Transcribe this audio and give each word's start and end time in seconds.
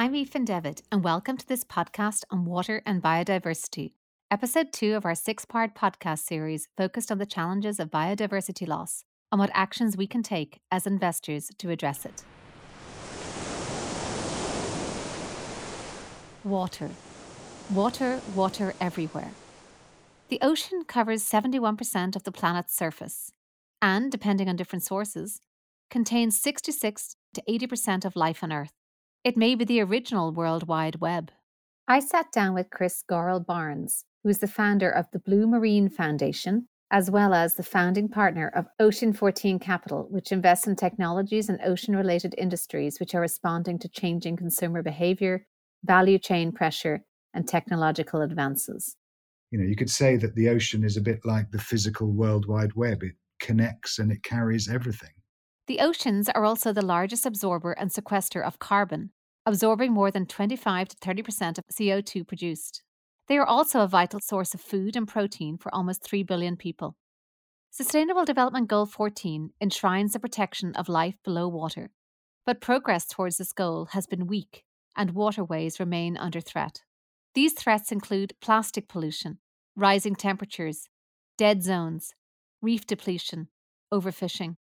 I'm 0.00 0.14
Ethan 0.14 0.46
Devitt, 0.46 0.80
and 0.90 1.04
welcome 1.04 1.36
to 1.36 1.46
this 1.46 1.62
podcast 1.62 2.24
on 2.30 2.46
water 2.46 2.80
and 2.86 3.02
biodiversity, 3.02 3.92
episode 4.30 4.72
two 4.72 4.94
of 4.94 5.04
our 5.04 5.14
six 5.14 5.44
part 5.44 5.74
podcast 5.74 6.20
series 6.20 6.68
focused 6.74 7.12
on 7.12 7.18
the 7.18 7.26
challenges 7.26 7.78
of 7.78 7.90
biodiversity 7.90 8.66
loss 8.66 9.04
and 9.30 9.38
what 9.38 9.50
actions 9.52 9.98
we 9.98 10.06
can 10.06 10.22
take 10.22 10.58
as 10.72 10.86
investors 10.86 11.50
to 11.58 11.68
address 11.68 12.06
it. 12.06 12.24
Water. 16.44 16.88
Water, 17.70 18.22
water 18.34 18.72
everywhere. 18.80 19.32
The 20.30 20.38
ocean 20.40 20.84
covers 20.88 21.28
71% 21.28 22.16
of 22.16 22.22
the 22.22 22.32
planet's 22.32 22.74
surface 22.74 23.32
and, 23.82 24.10
depending 24.10 24.48
on 24.48 24.56
different 24.56 24.82
sources, 24.82 25.42
contains 25.90 26.40
66 26.40 27.16
to 27.34 27.42
80% 27.46 28.06
of 28.06 28.16
life 28.16 28.42
on 28.42 28.50
Earth. 28.50 28.79
It 29.22 29.36
may 29.36 29.54
be 29.54 29.66
the 29.66 29.82
original 29.82 30.32
World 30.32 30.66
Wide 30.66 30.96
Web. 30.96 31.30
I 31.86 32.00
sat 32.00 32.32
down 32.32 32.54
with 32.54 32.70
Chris 32.70 33.04
Gorell 33.06 33.44
Barnes, 33.44 34.06
who 34.22 34.30
is 34.30 34.38
the 34.38 34.48
founder 34.48 34.88
of 34.88 35.10
the 35.12 35.18
Blue 35.18 35.46
Marine 35.46 35.90
Foundation, 35.90 36.68
as 36.90 37.10
well 37.10 37.34
as 37.34 37.52
the 37.52 37.62
founding 37.62 38.08
partner 38.08 38.48
of 38.48 38.68
Ocean 38.78 39.12
14 39.12 39.58
Capital, 39.58 40.06
which 40.08 40.32
invests 40.32 40.66
in 40.66 40.74
technologies 40.74 41.50
and 41.50 41.60
ocean 41.62 41.94
related 41.94 42.34
industries 42.38 42.98
which 42.98 43.14
are 43.14 43.20
responding 43.20 43.78
to 43.80 43.90
changing 43.90 44.38
consumer 44.38 44.82
behavior, 44.82 45.46
value 45.84 46.18
chain 46.18 46.50
pressure, 46.50 47.04
and 47.34 47.46
technological 47.46 48.22
advances. 48.22 48.96
You 49.50 49.58
know, 49.58 49.66
you 49.66 49.76
could 49.76 49.90
say 49.90 50.16
that 50.16 50.34
the 50.34 50.48
ocean 50.48 50.82
is 50.82 50.96
a 50.96 51.02
bit 51.02 51.26
like 51.26 51.50
the 51.50 51.58
physical 51.58 52.10
World 52.10 52.46
Wide 52.46 52.72
Web. 52.74 53.02
It 53.02 53.16
connects 53.38 53.98
and 53.98 54.10
it 54.10 54.22
carries 54.22 54.70
everything. 54.70 55.10
The 55.70 55.78
oceans 55.78 56.28
are 56.28 56.44
also 56.44 56.72
the 56.72 56.84
largest 56.84 57.24
absorber 57.24 57.70
and 57.70 57.92
sequester 57.92 58.42
of 58.42 58.58
carbon, 58.58 59.12
absorbing 59.46 59.92
more 59.92 60.10
than 60.10 60.26
25 60.26 60.88
to 60.88 60.96
30% 60.96 61.58
of 61.58 61.64
CO2 61.72 62.26
produced. 62.26 62.82
They 63.28 63.38
are 63.38 63.46
also 63.46 63.82
a 63.82 63.86
vital 63.86 64.18
source 64.18 64.52
of 64.52 64.60
food 64.60 64.96
and 64.96 65.06
protein 65.06 65.58
for 65.58 65.72
almost 65.72 66.02
3 66.02 66.24
billion 66.24 66.56
people. 66.56 66.96
Sustainable 67.70 68.24
Development 68.24 68.66
Goal 68.66 68.84
14 68.84 69.52
enshrines 69.60 70.12
the 70.12 70.18
protection 70.18 70.74
of 70.74 70.88
life 70.88 71.14
below 71.22 71.46
water, 71.46 71.92
but 72.44 72.60
progress 72.60 73.06
towards 73.06 73.36
this 73.36 73.52
goal 73.52 73.90
has 73.92 74.08
been 74.08 74.26
weak 74.26 74.64
and 74.96 75.12
waterways 75.12 75.78
remain 75.78 76.16
under 76.16 76.40
threat. 76.40 76.82
These 77.36 77.52
threats 77.52 77.92
include 77.92 78.34
plastic 78.40 78.88
pollution, 78.88 79.38
rising 79.76 80.16
temperatures, 80.16 80.88
dead 81.38 81.62
zones, 81.62 82.16
reef 82.60 82.88
depletion, 82.88 83.50
overfishing. 83.94 84.56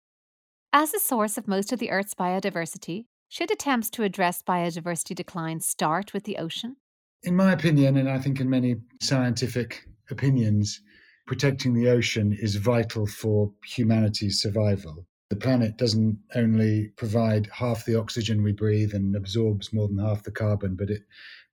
As 0.72 0.92
the 0.92 1.00
source 1.00 1.36
of 1.36 1.48
most 1.48 1.74
of 1.74 1.80
the 1.80 1.90
Earth's 1.90 2.14
biodiversity, 2.14 3.06
should 3.28 3.50
attempts 3.50 3.90
to 3.90 4.04
address 4.04 4.44
biodiversity 4.44 5.16
decline 5.16 5.62
start 5.62 6.14
with 6.14 6.26
the 6.26 6.38
ocean? 6.38 6.76
In 7.24 7.36
my 7.36 7.54
opinion, 7.54 7.98
and 7.98 8.08
I 8.08 8.20
think 8.20 8.40
in 8.40 8.52
many 8.52 8.76
scientific 9.02 9.88
opinions, 10.12 10.80
protecting 11.26 11.74
the 11.74 11.90
ocean 11.90 12.34
is 12.34 12.56
vital 12.56 13.08
for 13.08 13.52
humanity's 13.66 14.40
survival. 14.44 15.08
The 15.32 15.38
planet 15.38 15.78
doesn't 15.78 16.20
only 16.36 16.90
provide 16.98 17.50
half 17.52 17.86
the 17.86 17.96
oxygen 17.96 18.44
we 18.44 18.52
breathe 18.52 18.94
and 18.94 19.16
absorbs 19.16 19.74
more 19.74 19.88
than 19.88 19.98
half 19.98 20.22
the 20.22 20.32
carbon, 20.32 20.76
but 20.76 20.92
it 20.92 21.02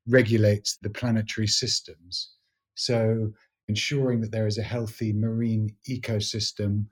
regulates 0.07 0.77
the 0.77 0.91
planetary 0.91 1.47
systems. 1.47 2.33
So, 2.75 3.33
ensuring 3.67 4.21
that 4.21 4.31
there 4.31 4.47
is 4.47 4.59
a 4.59 4.63
healthy 4.63 5.15
marine 5.15 5.75
ecosystem 5.89 6.85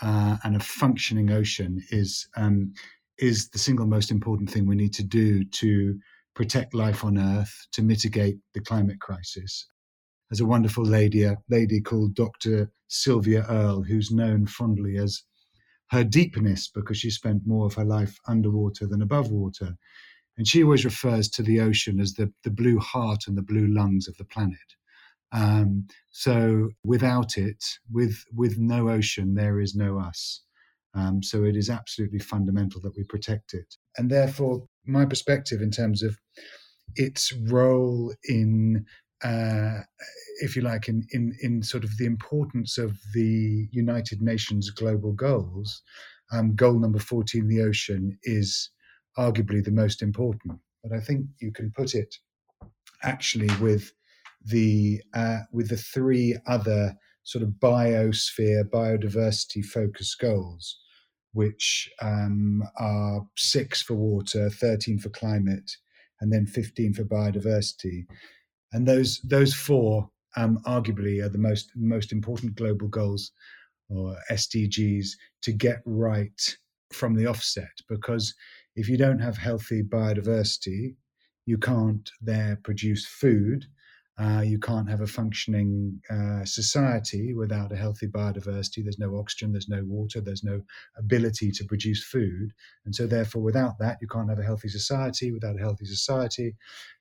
uh, 0.00 0.36
and 0.44 0.56
a 0.56 0.60
functioning 0.60 1.30
ocean 1.30 1.82
is 1.90 2.28
um, 2.36 2.72
is 3.18 3.50
the 3.50 3.58
single 3.58 3.86
most 3.86 4.10
important 4.10 4.50
thing 4.50 4.66
we 4.66 4.74
need 4.74 4.94
to 4.94 5.02
do 5.02 5.44
to 5.44 5.98
protect 6.34 6.74
life 6.74 7.04
on 7.04 7.18
Earth, 7.18 7.66
to 7.72 7.82
mitigate 7.82 8.38
the 8.54 8.60
climate 8.60 9.00
crisis. 9.00 9.66
There's 10.30 10.40
a 10.40 10.46
wonderful 10.46 10.84
lady, 10.84 11.24
a 11.24 11.36
lady 11.50 11.80
called 11.80 12.14
Dr. 12.14 12.70
Sylvia 12.88 13.44
Earle, 13.48 13.82
who's 13.82 14.10
known 14.10 14.46
fondly 14.46 14.96
as 14.96 15.22
her 15.90 16.02
deepness 16.02 16.68
because 16.68 16.96
she 16.96 17.10
spent 17.10 17.46
more 17.46 17.66
of 17.66 17.74
her 17.74 17.84
life 17.84 18.18
underwater 18.26 18.86
than 18.86 19.02
above 19.02 19.30
water. 19.30 19.76
And 20.38 20.48
she 20.48 20.64
always 20.64 20.86
refers 20.86 21.28
to 21.30 21.42
the 21.42 21.60
ocean 21.60 22.00
as 22.00 22.14
the, 22.14 22.32
the 22.44 22.50
blue 22.50 22.78
heart 22.78 23.24
and 23.26 23.36
the 23.36 23.42
blue 23.42 23.66
lungs 23.66 24.08
of 24.08 24.16
the 24.16 24.24
planet. 24.24 24.58
Um, 25.32 25.86
so 26.10 26.70
without 26.84 27.38
it, 27.38 27.64
with 27.90 28.24
with 28.34 28.58
no 28.58 28.88
ocean, 28.90 29.34
there 29.34 29.60
is 29.60 29.74
no 29.74 29.98
us. 29.98 30.42
Um, 30.94 31.22
so 31.22 31.44
it 31.44 31.56
is 31.56 31.70
absolutely 31.70 32.18
fundamental 32.18 32.80
that 32.82 32.96
we 32.96 33.04
protect 33.04 33.54
it. 33.54 33.76
And 33.96 34.10
therefore, 34.10 34.66
my 34.84 35.06
perspective 35.06 35.62
in 35.62 35.70
terms 35.70 36.02
of 36.02 36.18
its 36.96 37.32
role 37.32 38.12
in, 38.24 38.84
uh, 39.24 39.80
if 40.42 40.54
you 40.54 40.60
like, 40.60 40.88
in, 40.88 41.06
in 41.12 41.34
in 41.40 41.62
sort 41.62 41.84
of 41.84 41.96
the 41.96 42.04
importance 42.04 42.76
of 42.76 42.98
the 43.14 43.68
United 43.70 44.20
Nations 44.20 44.68
global 44.70 45.12
goals, 45.12 45.82
um, 46.30 46.54
goal 46.54 46.78
number 46.78 46.98
fourteen, 46.98 47.48
the 47.48 47.62
ocean, 47.62 48.18
is 48.24 48.70
arguably 49.16 49.64
the 49.64 49.70
most 49.70 50.02
important. 50.02 50.58
But 50.82 50.92
I 50.92 51.00
think 51.00 51.26
you 51.40 51.52
can 51.52 51.70
put 51.70 51.94
it 51.94 52.16
actually 53.02 53.50
with 53.60 53.92
the 54.46 55.00
uh, 55.14 55.40
with 55.52 55.68
the 55.68 55.76
three 55.76 56.36
other 56.46 56.94
sort 57.24 57.42
of 57.42 57.50
biosphere 57.50 58.64
biodiversity 58.64 59.64
focused 59.64 60.18
goals 60.18 60.78
which 61.32 61.90
um, 62.02 62.62
are 62.78 63.26
six 63.36 63.82
for 63.82 63.94
water 63.94 64.50
13 64.50 64.98
for 64.98 65.08
climate 65.10 65.70
and 66.20 66.32
then 66.32 66.46
15 66.46 66.94
for 66.94 67.04
biodiversity. 67.04 68.04
And 68.72 68.86
those 68.86 69.20
those 69.22 69.54
four 69.54 70.08
um, 70.36 70.58
arguably 70.66 71.22
are 71.22 71.28
the 71.28 71.38
most 71.38 71.72
most 71.74 72.12
important 72.12 72.54
global 72.54 72.88
goals 72.88 73.32
or 73.90 74.16
SDGs 74.30 75.08
to 75.42 75.52
get 75.52 75.82
right 75.84 76.56
from 76.92 77.14
the 77.14 77.26
offset 77.26 77.72
because 77.88 78.34
if 78.76 78.88
you 78.88 78.96
don't 78.96 79.18
have 79.18 79.36
healthy 79.36 79.82
biodiversity 79.82 80.94
you 81.46 81.58
can't 81.58 82.10
there 82.20 82.58
produce 82.62 83.06
food 83.06 83.66
uh, 84.18 84.42
you 84.44 84.58
can't 84.58 84.90
have 84.90 85.00
a 85.00 85.06
functioning 85.06 86.00
uh, 86.10 86.44
society 86.44 87.32
without 87.32 87.72
a 87.72 87.76
healthy 87.76 88.06
biodiversity. 88.06 88.82
There's 88.82 88.98
no 88.98 89.16
oxygen, 89.16 89.52
there's 89.52 89.70
no 89.70 89.82
water, 89.86 90.20
there's 90.20 90.44
no 90.44 90.60
ability 90.98 91.50
to 91.52 91.64
produce 91.64 92.04
food. 92.04 92.52
And 92.84 92.94
so, 92.94 93.06
therefore, 93.06 93.42
without 93.42 93.78
that, 93.78 93.98
you 94.02 94.08
can't 94.08 94.28
have 94.28 94.38
a 94.38 94.44
healthy 94.44 94.68
society. 94.68 95.32
Without 95.32 95.56
a 95.56 95.60
healthy 95.60 95.86
society, 95.86 96.54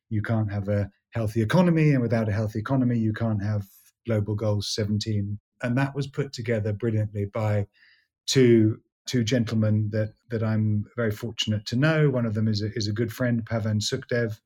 you 0.09 0.21
can't 0.21 0.51
have 0.51 0.69
a 0.69 0.89
healthy 1.09 1.41
economy. 1.41 1.91
And 1.91 2.01
without 2.01 2.29
a 2.29 2.33
healthy 2.33 2.59
economy, 2.59 2.97
you 2.97 3.13
can't 3.13 3.43
have 3.43 3.65
Global 4.05 4.35
Goals 4.35 4.73
17. 4.73 5.37
And 5.63 5.77
that 5.77 5.93
was 5.93 6.07
put 6.07 6.31
together 6.31 6.71
brilliantly 6.71 7.25
by 7.25 7.67
two 8.25 8.79
two 9.07 9.23
gentlemen 9.23 9.89
that 9.91 10.13
that 10.29 10.43
I'm 10.43 10.85
very 10.95 11.11
fortunate 11.11 11.65
to 11.67 11.75
know. 11.75 12.09
One 12.09 12.25
of 12.25 12.33
them 12.33 12.47
is 12.47 12.61
a, 12.61 12.71
is 12.73 12.87
a 12.87 12.93
good 12.93 13.11
friend, 13.11 13.43
Pavan 13.43 13.81
Sukhdev, 13.81 14.39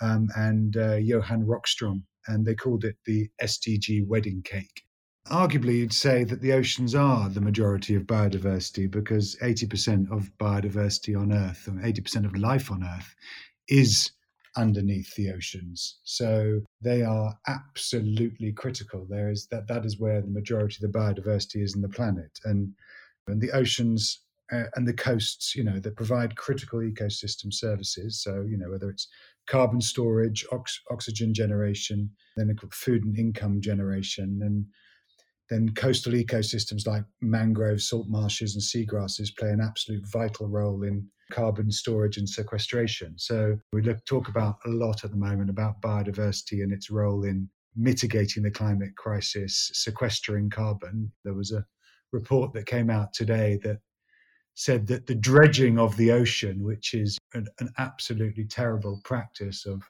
um, 0.00 0.28
and 0.36 0.76
uh, 0.76 0.96
Johan 0.96 1.44
Rockstrom, 1.44 2.02
and 2.26 2.44
they 2.44 2.54
called 2.54 2.84
it 2.84 2.96
the 3.06 3.28
SDG 3.42 4.06
wedding 4.06 4.42
cake. 4.42 4.82
Arguably, 5.28 5.78
you'd 5.78 5.92
say 5.92 6.24
that 6.24 6.42
the 6.42 6.52
oceans 6.52 6.94
are 6.94 7.30
the 7.30 7.40
majority 7.40 7.94
of 7.94 8.02
biodiversity 8.02 8.90
because 8.90 9.36
80% 9.36 10.10
of 10.12 10.30
biodiversity 10.38 11.18
on 11.18 11.32
Earth, 11.32 11.66
or 11.66 11.72
80% 11.72 12.26
of 12.26 12.36
life 12.36 12.70
on 12.70 12.84
Earth, 12.84 13.14
is 13.68 14.10
underneath 14.56 15.14
the 15.14 15.32
oceans. 15.32 15.98
So 16.04 16.60
they 16.80 17.02
are 17.02 17.34
absolutely 17.48 18.52
critical. 18.52 19.06
There 19.08 19.30
is 19.30 19.46
that 19.50 19.66
that 19.68 19.84
is 19.84 19.98
where 19.98 20.20
the 20.20 20.28
majority 20.28 20.84
of 20.84 20.92
the 20.92 20.98
biodiversity 20.98 21.62
is 21.62 21.74
in 21.74 21.80
the 21.80 21.88
planet, 21.88 22.38
and 22.44 22.72
and 23.26 23.40
the 23.40 23.52
oceans 23.52 24.20
uh, 24.52 24.64
and 24.74 24.86
the 24.86 24.92
coasts, 24.92 25.54
you 25.56 25.64
know, 25.64 25.80
that 25.80 25.96
provide 25.96 26.36
critical 26.36 26.80
ecosystem 26.80 27.52
services. 27.52 28.22
So 28.22 28.44
you 28.48 28.58
know 28.58 28.70
whether 28.70 28.90
it's 28.90 29.08
carbon 29.46 29.80
storage, 29.80 30.44
ox- 30.52 30.80
oxygen 30.90 31.34
generation, 31.34 32.10
then 32.36 32.54
food 32.72 33.04
and 33.04 33.18
income 33.18 33.60
generation, 33.60 34.40
and 34.42 34.64
then 35.50 35.74
coastal 35.74 36.12
ecosystems 36.12 36.86
like 36.86 37.04
mangroves, 37.20 37.88
salt 37.88 38.08
marshes, 38.08 38.54
and 38.54 38.62
seagrasses 38.62 39.36
play 39.36 39.50
an 39.50 39.60
absolute 39.60 40.04
vital 40.10 40.48
role 40.48 40.82
in 40.82 41.06
carbon 41.32 41.70
storage 41.70 42.16
and 42.16 42.28
sequestration. 42.28 43.14
So 43.18 43.58
we 43.72 43.82
look, 43.82 44.04
talk 44.04 44.28
about 44.28 44.56
a 44.66 44.70
lot 44.70 45.04
at 45.04 45.10
the 45.10 45.16
moment 45.16 45.50
about 45.50 45.80
biodiversity 45.82 46.62
and 46.62 46.72
its 46.72 46.90
role 46.90 47.24
in 47.24 47.48
mitigating 47.76 48.42
the 48.42 48.50
climate 48.50 48.96
crisis, 48.96 49.70
sequestering 49.74 50.50
carbon. 50.50 51.10
There 51.24 51.34
was 51.34 51.52
a 51.52 51.64
report 52.12 52.52
that 52.54 52.66
came 52.66 52.90
out 52.90 53.12
today 53.12 53.58
that 53.64 53.78
said 54.54 54.86
that 54.86 55.06
the 55.06 55.14
dredging 55.14 55.78
of 55.78 55.96
the 55.96 56.12
ocean, 56.12 56.62
which 56.62 56.94
is 56.94 57.18
an, 57.34 57.46
an, 57.58 57.68
absolutely 57.78 58.44
terrible 58.44 59.00
practice 59.04 59.66
of 59.66 59.82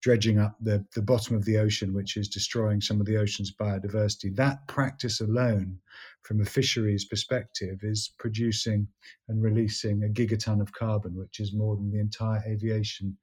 dredging 0.00 0.38
up 0.38 0.56
the, 0.60 0.84
the 0.94 1.02
bottom 1.02 1.34
of 1.34 1.44
the 1.44 1.58
ocean, 1.58 1.92
which 1.92 2.16
is 2.16 2.28
destroying 2.28 2.80
some 2.80 3.00
of 3.00 3.06
the 3.06 3.16
ocean's 3.16 3.52
biodiversity, 3.52 4.34
that 4.36 4.66
practice 4.68 5.20
alone, 5.20 5.76
from 6.22 6.40
a 6.40 6.44
fisheries 6.44 7.04
perspective, 7.04 7.80
is 7.82 8.12
producing 8.18 8.86
and 9.28 9.42
releasing 9.42 10.04
a 10.04 10.08
gigaton 10.08 10.60
of 10.60 10.72
carbon, 10.72 11.16
which 11.16 11.40
is 11.40 11.52
more 11.52 11.74
than 11.74 11.90
the 11.90 11.98
entire 11.98 12.42
aviation 12.46 13.16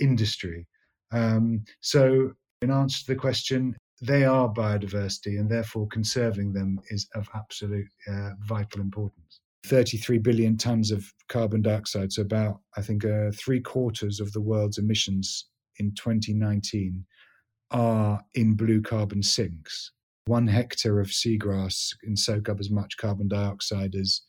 industry. 0.00 0.66
Um, 1.10 1.64
so, 1.80 2.32
in 2.62 2.70
answer 2.70 3.00
to 3.00 3.06
the 3.14 3.18
question, 3.18 3.76
they 4.00 4.24
are 4.24 4.52
biodiversity, 4.52 5.38
and 5.38 5.48
therefore 5.48 5.88
conserving 5.88 6.52
them 6.52 6.80
is 6.90 7.08
of 7.14 7.28
absolute 7.34 7.88
uh, 8.08 8.30
vital 8.46 8.80
importance. 8.80 9.40
33 9.64 10.18
billion 10.18 10.56
tons 10.56 10.90
of 10.90 11.12
carbon 11.28 11.62
dioxide, 11.62 12.12
so 12.12 12.22
about, 12.22 12.60
I 12.76 12.82
think, 12.82 13.04
uh, 13.04 13.30
three 13.32 13.60
quarters 13.60 14.20
of 14.20 14.32
the 14.32 14.40
world's 14.40 14.78
emissions 14.78 15.46
in 15.78 15.94
2019 15.94 17.04
are 17.70 18.20
in 18.34 18.54
blue 18.54 18.82
carbon 18.82 19.22
sinks. 19.22 19.92
One 20.26 20.46
hectare 20.46 21.00
of 21.00 21.08
seagrass 21.08 21.90
can 22.02 22.16
soak 22.16 22.48
up 22.48 22.60
as 22.60 22.70
much 22.70 22.96
carbon 22.96 23.28
dioxide 23.28 23.94
as 23.94 24.20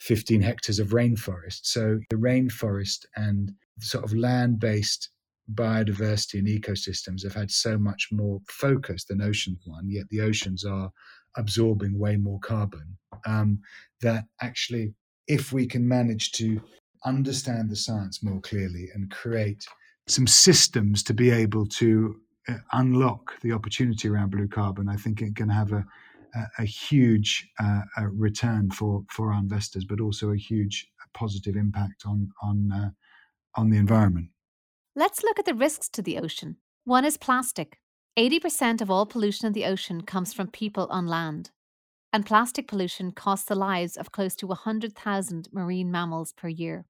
15 0.00 0.42
hectares 0.42 0.78
of 0.78 0.88
rainforest. 0.88 1.60
So 1.62 2.00
the 2.10 2.16
rainforest 2.16 3.06
and 3.16 3.52
sort 3.80 4.04
of 4.04 4.14
land 4.14 4.58
based 4.58 5.10
biodiversity 5.54 6.38
and 6.38 6.48
ecosystems 6.48 7.22
have 7.22 7.34
had 7.34 7.50
so 7.50 7.78
much 7.78 8.08
more 8.12 8.40
focus 8.48 9.04
than 9.04 9.22
oceans 9.22 9.60
one, 9.64 9.88
yet 9.88 10.08
the 10.10 10.20
oceans 10.20 10.64
are 10.64 10.90
absorbing 11.36 11.98
way 11.98 12.16
more 12.16 12.40
carbon. 12.40 12.96
Um, 13.26 13.60
that 14.00 14.24
actually, 14.40 14.94
if 15.28 15.52
we 15.52 15.66
can 15.66 15.86
manage 15.86 16.32
to 16.32 16.60
understand 17.04 17.70
the 17.70 17.76
science 17.76 18.22
more 18.22 18.40
clearly 18.40 18.88
and 18.94 19.10
create 19.10 19.64
some 20.08 20.26
systems 20.26 21.02
to 21.04 21.14
be 21.14 21.30
able 21.30 21.66
to 21.66 22.16
uh, 22.48 22.54
unlock 22.72 23.40
the 23.42 23.52
opportunity 23.52 24.08
around 24.08 24.30
blue 24.30 24.48
carbon, 24.48 24.88
I 24.88 24.96
think 24.96 25.22
it 25.22 25.36
can 25.36 25.48
have 25.48 25.72
a 25.72 25.84
a, 26.34 26.62
a 26.62 26.64
huge 26.64 27.48
uh, 27.60 27.82
a 27.98 28.08
return 28.08 28.70
for 28.70 29.04
for 29.10 29.32
our 29.32 29.38
investors, 29.38 29.84
but 29.84 30.00
also 30.00 30.30
a 30.30 30.36
huge 30.36 30.88
positive 31.14 31.56
impact 31.56 32.04
on 32.06 32.30
on 32.42 32.72
uh, 32.72 32.90
on 33.54 33.70
the 33.70 33.76
environment. 33.76 34.28
Let's 34.94 35.22
look 35.22 35.38
at 35.38 35.46
the 35.46 35.54
risks 35.54 35.88
to 35.90 36.02
the 36.02 36.18
ocean. 36.18 36.56
One 36.84 37.06
is 37.06 37.16
plastic. 37.16 37.78
80% 38.18 38.82
of 38.82 38.90
all 38.90 39.06
pollution 39.06 39.46
in 39.46 39.54
the 39.54 39.64
ocean 39.64 40.02
comes 40.02 40.34
from 40.34 40.48
people 40.48 40.86
on 40.90 41.06
land. 41.06 41.50
And 42.12 42.26
plastic 42.26 42.68
pollution 42.68 43.12
costs 43.12 43.46
the 43.46 43.54
lives 43.54 43.96
of 43.96 44.12
close 44.12 44.34
to 44.36 44.46
100,000 44.46 45.48
marine 45.50 45.90
mammals 45.90 46.34
per 46.34 46.48
year. 46.48 46.84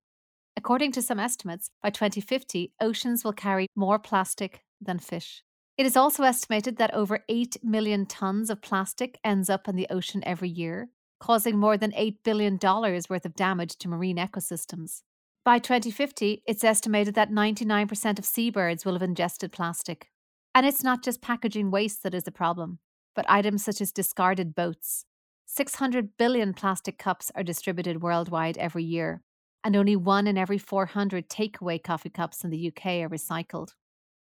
According 0.56 0.90
to 0.92 1.02
some 1.02 1.20
estimates, 1.20 1.70
by 1.80 1.90
2050, 1.90 2.72
oceans 2.80 3.22
will 3.22 3.32
carry 3.32 3.68
more 3.76 4.00
plastic 4.00 4.64
than 4.80 4.98
fish. 4.98 5.44
It 5.78 5.86
is 5.86 5.96
also 5.96 6.24
estimated 6.24 6.78
that 6.78 6.92
over 6.92 7.20
8 7.28 7.58
million 7.62 8.06
tons 8.06 8.50
of 8.50 8.60
plastic 8.60 9.20
ends 9.22 9.48
up 9.48 9.68
in 9.68 9.76
the 9.76 9.86
ocean 9.90 10.24
every 10.26 10.48
year, 10.48 10.88
causing 11.20 11.56
more 11.56 11.76
than 11.76 11.92
$8 11.92 12.16
billion 12.24 12.58
worth 12.60 13.24
of 13.24 13.36
damage 13.36 13.76
to 13.76 13.88
marine 13.88 14.16
ecosystems. 14.16 15.02
By 15.44 15.58
2050, 15.58 16.44
it's 16.46 16.62
estimated 16.62 17.16
that 17.16 17.32
99% 17.32 18.18
of 18.20 18.24
seabirds 18.24 18.84
will 18.84 18.92
have 18.92 19.02
ingested 19.02 19.50
plastic. 19.50 20.08
And 20.54 20.64
it's 20.64 20.84
not 20.84 21.02
just 21.02 21.20
packaging 21.20 21.72
waste 21.72 22.04
that 22.04 22.14
is 22.14 22.22
the 22.22 22.30
problem, 22.30 22.78
but 23.16 23.28
items 23.28 23.64
such 23.64 23.80
as 23.80 23.90
discarded 23.90 24.54
boats. 24.54 25.04
600 25.46 26.16
billion 26.16 26.54
plastic 26.54 26.96
cups 26.96 27.32
are 27.34 27.42
distributed 27.42 28.02
worldwide 28.02 28.56
every 28.56 28.84
year, 28.84 29.22
and 29.64 29.74
only 29.74 29.96
one 29.96 30.28
in 30.28 30.38
every 30.38 30.58
400 30.58 31.28
takeaway 31.28 31.82
coffee 31.82 32.10
cups 32.10 32.44
in 32.44 32.50
the 32.50 32.68
UK 32.68 33.02
are 33.02 33.08
recycled. 33.08 33.70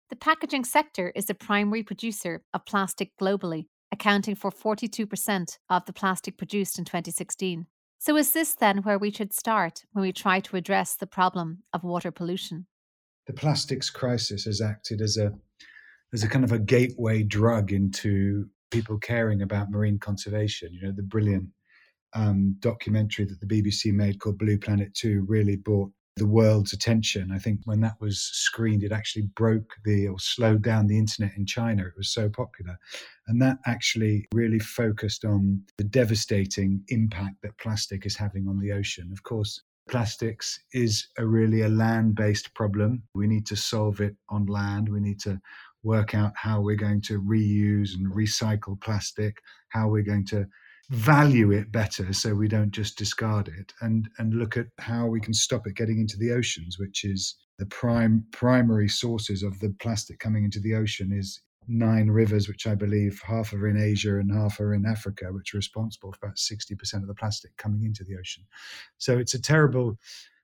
The 0.09 0.15
packaging 0.15 0.63
sector 0.63 1.11
is 1.15 1.25
the 1.25 1.33
primary 1.33 1.83
producer 1.83 2.43
of 2.53 2.65
plastic 2.65 3.11
globally, 3.21 3.65
accounting 3.91 4.35
for 4.35 4.51
42% 4.51 5.57
of 5.69 5.85
the 5.85 5.93
plastic 5.93 6.37
produced 6.37 6.79
in 6.79 6.85
2016. 6.85 7.67
So, 8.01 8.15
is 8.15 8.31
this 8.31 8.53
then 8.53 8.77
where 8.83 8.97
we 8.97 9.11
should 9.11 9.33
start 9.33 9.83
when 9.91 10.03
we 10.03 10.13
try 10.13 10.39
to 10.39 10.55
address 10.55 10.95
the 10.95 11.05
problem 11.05 11.63
of 11.73 11.83
water 11.83 12.11
pollution? 12.11 12.65
The 13.27 13.33
plastics 13.33 13.89
crisis 13.89 14.45
has 14.45 14.61
acted 14.61 15.01
as 15.01 15.17
a 15.17 15.33
as 16.13 16.23
a 16.23 16.29
kind 16.29 16.45
of 16.45 16.53
a 16.53 16.59
gateway 16.59 17.23
drug 17.23 17.73
into 17.73 18.47
people 18.71 18.97
caring 18.97 19.41
about 19.41 19.69
marine 19.69 19.99
conservation. 19.99 20.73
You 20.73 20.83
know, 20.83 20.93
the 20.95 21.03
brilliant 21.03 21.49
um, 22.13 22.55
documentary 22.59 23.25
that 23.25 23.41
the 23.41 23.45
BBC 23.45 23.93
made 23.93 24.19
called 24.19 24.39
Blue 24.39 24.57
Planet 24.57 24.93
2 24.95 25.25
really 25.27 25.57
brought 25.57 25.91
the 26.19 26.27
world's 26.27 26.73
attention. 26.73 27.31
I 27.31 27.39
think 27.39 27.61
when 27.65 27.81
that 27.81 27.95
was 27.99 28.19
screened, 28.21 28.83
it 28.83 28.91
actually 28.91 29.23
broke 29.35 29.73
the 29.85 30.07
or 30.07 30.19
slowed 30.19 30.61
down 30.61 30.87
the 30.87 30.97
internet 30.97 31.31
in 31.35 31.45
China. 31.45 31.83
It 31.83 31.97
was 31.97 32.13
so 32.13 32.29
popular. 32.29 32.77
And 33.27 33.41
that 33.41 33.57
actually 33.65 34.27
really 34.33 34.59
focused 34.59 35.25
on 35.25 35.63
the 35.77 35.83
devastating 35.83 36.83
impact 36.89 37.37
that 37.43 37.57
plastic 37.57 38.05
is 38.05 38.15
having 38.15 38.47
on 38.47 38.59
the 38.59 38.71
ocean. 38.71 39.09
Of 39.11 39.23
course, 39.23 39.61
plastics 39.89 40.59
is 40.73 41.07
a 41.17 41.25
really 41.25 41.61
a 41.61 41.69
land 41.69 42.15
based 42.15 42.53
problem. 42.53 43.01
We 43.15 43.27
need 43.27 43.45
to 43.47 43.55
solve 43.55 44.01
it 44.01 44.15
on 44.29 44.45
land. 44.45 44.89
We 44.89 44.99
need 44.99 45.19
to 45.21 45.39
work 45.83 46.13
out 46.13 46.33
how 46.35 46.61
we're 46.61 46.75
going 46.75 47.01
to 47.01 47.21
reuse 47.21 47.95
and 47.95 48.11
recycle 48.13 48.79
plastic, 48.81 49.37
how 49.69 49.87
we're 49.87 50.03
going 50.03 50.25
to 50.25 50.45
value 50.89 51.51
it 51.51 51.71
better 51.71 52.11
so 52.13 52.33
we 52.33 52.47
don't 52.47 52.71
just 52.71 52.97
discard 52.97 53.47
it 53.47 53.73
and 53.81 54.09
and 54.17 54.33
look 54.33 54.57
at 54.57 54.65
how 54.79 55.05
we 55.05 55.21
can 55.21 55.33
stop 55.33 55.67
it 55.67 55.75
getting 55.75 55.99
into 55.99 56.17
the 56.17 56.31
oceans 56.31 56.79
which 56.79 57.03
is 57.03 57.35
the 57.59 57.65
prime 57.67 58.25
primary 58.31 58.89
sources 58.89 59.43
of 59.43 59.59
the 59.59 59.73
plastic 59.79 60.17
coming 60.19 60.43
into 60.43 60.59
the 60.59 60.73
ocean 60.73 61.11
is 61.13 61.41
nine 61.67 62.07
rivers 62.07 62.47
which 62.47 62.65
i 62.65 62.73
believe 62.73 63.21
half 63.23 63.53
are 63.53 63.67
in 63.67 63.77
asia 63.77 64.17
and 64.17 64.33
half 64.33 64.59
are 64.59 64.73
in 64.73 64.85
africa 64.85 65.25
which 65.31 65.53
are 65.53 65.57
responsible 65.57 66.11
for 66.11 66.25
about 66.25 66.37
60% 66.37 66.93
of 67.01 67.07
the 67.07 67.13
plastic 67.13 67.55
coming 67.57 67.83
into 67.85 68.03
the 68.03 68.17
ocean. 68.17 68.43
So 68.97 69.17
it's 69.17 69.33
a 69.33 69.41
terrible 69.41 69.97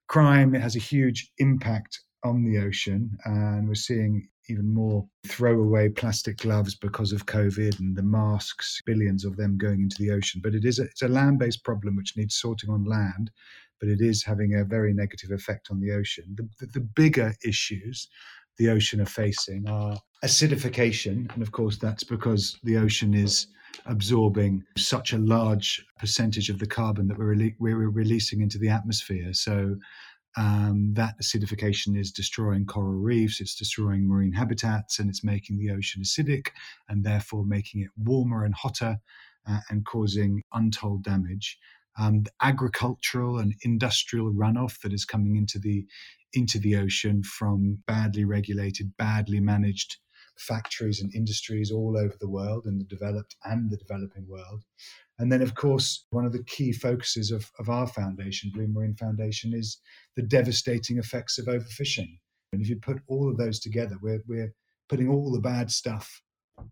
crime. 0.08 0.54
It 0.56 0.62
has 0.62 0.76
a 0.76 0.80
huge 0.80 1.32
impact 1.38 2.00
on 2.24 2.44
the 2.44 2.60
ocean 2.60 3.18
and 3.26 3.68
we're 3.68 3.76
seeing 3.76 4.28
even 4.50 4.74
more 4.74 5.06
throwaway 5.28 5.90
plastic 5.90 6.38
gloves 6.38 6.76
because 6.76 7.12
of 7.12 7.26
COVID 7.26 7.80
and 7.80 7.96
the 7.96 8.04
masks, 8.04 8.82
billions 8.86 9.26
of 9.26 9.38
them 9.38 9.58
going 9.58 9.82
into 9.82 9.98
the 10.00 10.12
ocean. 10.12 10.42
But 10.44 10.56
it 10.56 10.66
is 10.66 10.80
a, 10.80 10.84
it's 10.84 11.02
a 11.02 11.08
land 11.08 11.40
based 11.40 11.64
problem 11.64 11.96
which 11.96 12.16
needs 12.18 12.36
sorting 12.36 12.70
on 12.70 12.86
land, 12.86 13.32
but 13.80 13.90
it 13.90 14.02
is 14.02 14.24
having 14.24 14.56
a 14.56 14.64
very 14.64 14.94
negative 14.94 15.32
effect 15.32 15.70
on 15.72 15.80
the 15.80 15.92
ocean. 15.92 16.36
The, 16.36 16.48
the, 16.60 16.80
the 16.80 16.88
bigger 16.96 17.34
issues 17.44 18.08
the 18.58 18.70
ocean 18.70 19.02
are 19.02 19.06
facing 19.06 19.68
are 19.68 19.98
acidification. 20.24 21.34
And 21.34 21.42
of 21.42 21.52
course, 21.52 21.78
that's 21.78 22.04
because 22.04 22.58
the 22.64 22.78
ocean 22.78 23.14
is 23.14 23.48
absorbing 23.86 24.64
such 24.78 25.14
a 25.14 25.18
large 25.18 25.86
percentage 26.00 26.50
of 26.50 26.60
the 26.60 26.66
carbon 26.66 27.08
that 27.08 27.18
we're, 27.18 27.36
rele- 27.36 27.56
we're 27.60 27.90
releasing 27.90 28.42
into 28.42 28.58
the 28.58 28.70
atmosphere. 28.70 29.34
So 29.34 29.76
um, 30.38 30.94
that 30.94 31.16
acidification 31.22 31.98
is 31.98 32.12
destroying 32.12 32.66
coral 32.66 33.00
reefs, 33.00 33.40
it's 33.40 33.56
destroying 33.56 34.08
marine 34.08 34.34
habitats, 34.34 35.00
and 35.00 35.10
it's 35.10 35.24
making 35.24 35.58
the 35.58 35.72
ocean 35.72 36.02
acidic 36.04 36.50
and 36.90 37.04
therefore 37.04 37.46
making 37.46 37.82
it 37.82 37.90
warmer 37.98 38.44
and 38.44 38.54
hotter 38.54 38.98
uh, 39.48 39.60
and 39.70 39.86
causing 39.86 40.44
untold 40.54 41.04
damage. 41.04 41.58
Um, 41.98 42.24
the 42.24 42.32
agricultural 42.42 43.40
and 43.40 43.56
industrial 43.62 44.34
runoff 44.34 44.82
that 44.82 44.92
is 44.92 45.06
coming 45.06 45.38
into 45.38 45.60
the 45.60 45.86
into 46.34 46.60
the 46.60 46.76
ocean 46.76 47.24
from 47.24 47.78
badly 47.88 48.26
regulated, 48.26 48.92
badly 48.98 49.40
managed 49.40 49.96
factories 50.38 51.00
and 51.00 51.16
industries 51.16 51.72
all 51.72 51.98
over 51.98 52.16
the 52.20 52.30
world, 52.30 52.66
in 52.66 52.78
the 52.78 52.84
developed 52.84 53.38
and 53.46 53.72
the 53.72 53.78
developing 53.78 54.28
world. 54.28 54.64
And 55.18 55.32
then, 55.32 55.42
of 55.42 55.56
course, 55.56 56.06
one 56.10 56.26
of 56.26 56.34
the 56.34 56.44
key 56.44 56.74
focuses 56.74 57.32
of, 57.32 57.50
of 57.58 57.70
our 57.70 57.88
foundation, 57.88 58.52
Blue 58.54 58.68
Marine 58.68 58.96
Foundation, 58.96 59.54
is 59.54 59.80
the 60.16 60.24
devastating 60.24 60.98
effects 60.98 61.38
of 61.38 61.46
overfishing. 61.46 62.20
And 62.52 62.62
if 62.62 62.70
you 62.70 62.76
put 62.76 63.02
all 63.08 63.30
of 63.30 63.38
those 63.38 63.60
together, 63.60 63.98
we're, 64.02 64.24
we're 64.28 64.54
putting 64.90 65.10
all 65.10 65.32
the 65.32 65.40
bad 65.40 65.72
stuff 65.72 66.22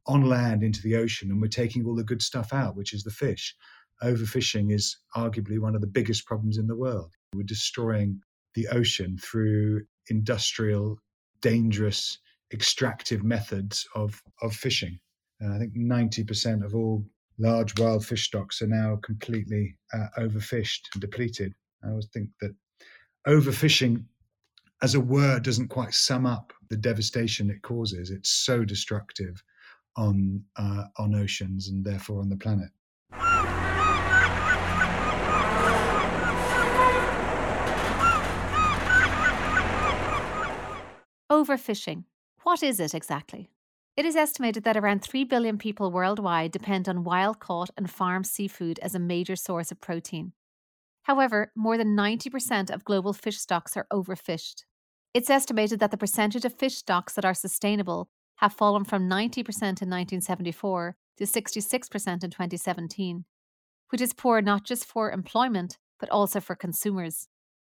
on 0.07 0.25
land 0.25 0.63
into 0.63 0.81
the 0.81 0.95
ocean 0.95 1.29
and 1.29 1.41
we're 1.41 1.47
taking 1.47 1.85
all 1.85 1.95
the 1.95 2.03
good 2.03 2.21
stuff 2.21 2.53
out, 2.53 2.75
which 2.75 2.93
is 2.93 3.03
the 3.03 3.11
fish. 3.11 3.55
Overfishing 4.01 4.73
is 4.73 4.97
arguably 5.15 5.59
one 5.59 5.75
of 5.75 5.81
the 5.81 5.87
biggest 5.87 6.25
problems 6.25 6.57
in 6.57 6.67
the 6.67 6.75
world. 6.75 7.13
We're 7.33 7.43
destroying 7.43 8.21
the 8.55 8.67
ocean 8.69 9.17
through 9.17 9.83
industrial, 10.09 10.99
dangerous, 11.41 12.19
extractive 12.53 13.23
methods 13.23 13.87
of, 13.95 14.21
of 14.41 14.53
fishing. 14.53 14.99
And 15.39 15.53
I 15.53 15.59
think 15.59 15.75
90% 15.75 16.63
of 16.63 16.75
all 16.75 17.05
large 17.39 17.77
wild 17.79 18.05
fish 18.05 18.25
stocks 18.25 18.61
are 18.61 18.67
now 18.67 18.99
completely 19.03 19.77
uh, 19.93 20.07
overfished 20.17 20.81
and 20.93 21.01
depleted. 21.01 21.53
I 21.83 21.89
always 21.89 22.07
think 22.07 22.29
that 22.41 22.55
overfishing 23.27 24.03
as 24.81 24.95
a 24.95 24.99
word 24.99 25.43
doesn't 25.43 25.69
quite 25.69 25.93
sum 25.93 26.25
up 26.25 26.53
the 26.69 26.77
devastation 26.77 27.49
it 27.49 27.61
causes. 27.61 28.09
It's 28.09 28.29
so 28.29 28.65
destructive 28.65 29.41
on 29.95 30.43
uh, 30.57 30.85
on 30.97 31.15
oceans 31.15 31.69
and 31.69 31.85
therefore 31.85 32.19
on 32.19 32.29
the 32.29 32.37
planet. 32.37 32.69
Overfishing. 41.31 42.05
What 42.43 42.61
is 42.61 42.79
it 42.79 42.93
exactly? 42.93 43.49
It 43.95 44.05
is 44.05 44.15
estimated 44.15 44.63
that 44.63 44.75
around 44.75 45.03
3 45.03 45.23
billion 45.25 45.59
people 45.59 45.91
worldwide 45.91 46.51
depend 46.51 46.89
on 46.89 47.03
wild 47.03 47.39
caught 47.39 47.69
and 47.77 47.89
farmed 47.89 48.25
seafood 48.25 48.79
as 48.79 48.95
a 48.95 48.99
major 48.99 49.35
source 49.35 49.71
of 49.71 49.79
protein. 49.79 50.33
However, 51.03 51.51
more 51.55 51.77
than 51.77 51.95
90% 51.95 52.71
of 52.71 52.85
global 52.85 53.13
fish 53.13 53.37
stocks 53.37 53.77
are 53.77 53.85
overfished. 53.93 54.63
It's 55.13 55.29
estimated 55.29 55.79
that 55.79 55.91
the 55.91 55.97
percentage 55.97 56.43
of 56.43 56.57
fish 56.57 56.75
stocks 56.75 57.13
that 57.13 57.25
are 57.25 57.35
sustainable 57.35 58.09
have 58.37 58.53
fallen 58.53 58.83
from 58.83 59.07
90% 59.07 59.37
in 59.37 59.89
1974 59.89 60.95
to 61.17 61.23
66% 61.25 62.23
in 62.23 62.31
2017, 62.31 63.25
which 63.89 64.01
is 64.01 64.13
poor 64.13 64.41
not 64.41 64.63
just 64.63 64.85
for 64.85 65.11
employment, 65.11 65.77
but 65.99 66.09
also 66.09 66.39
for 66.39 66.55
consumers. 66.55 67.27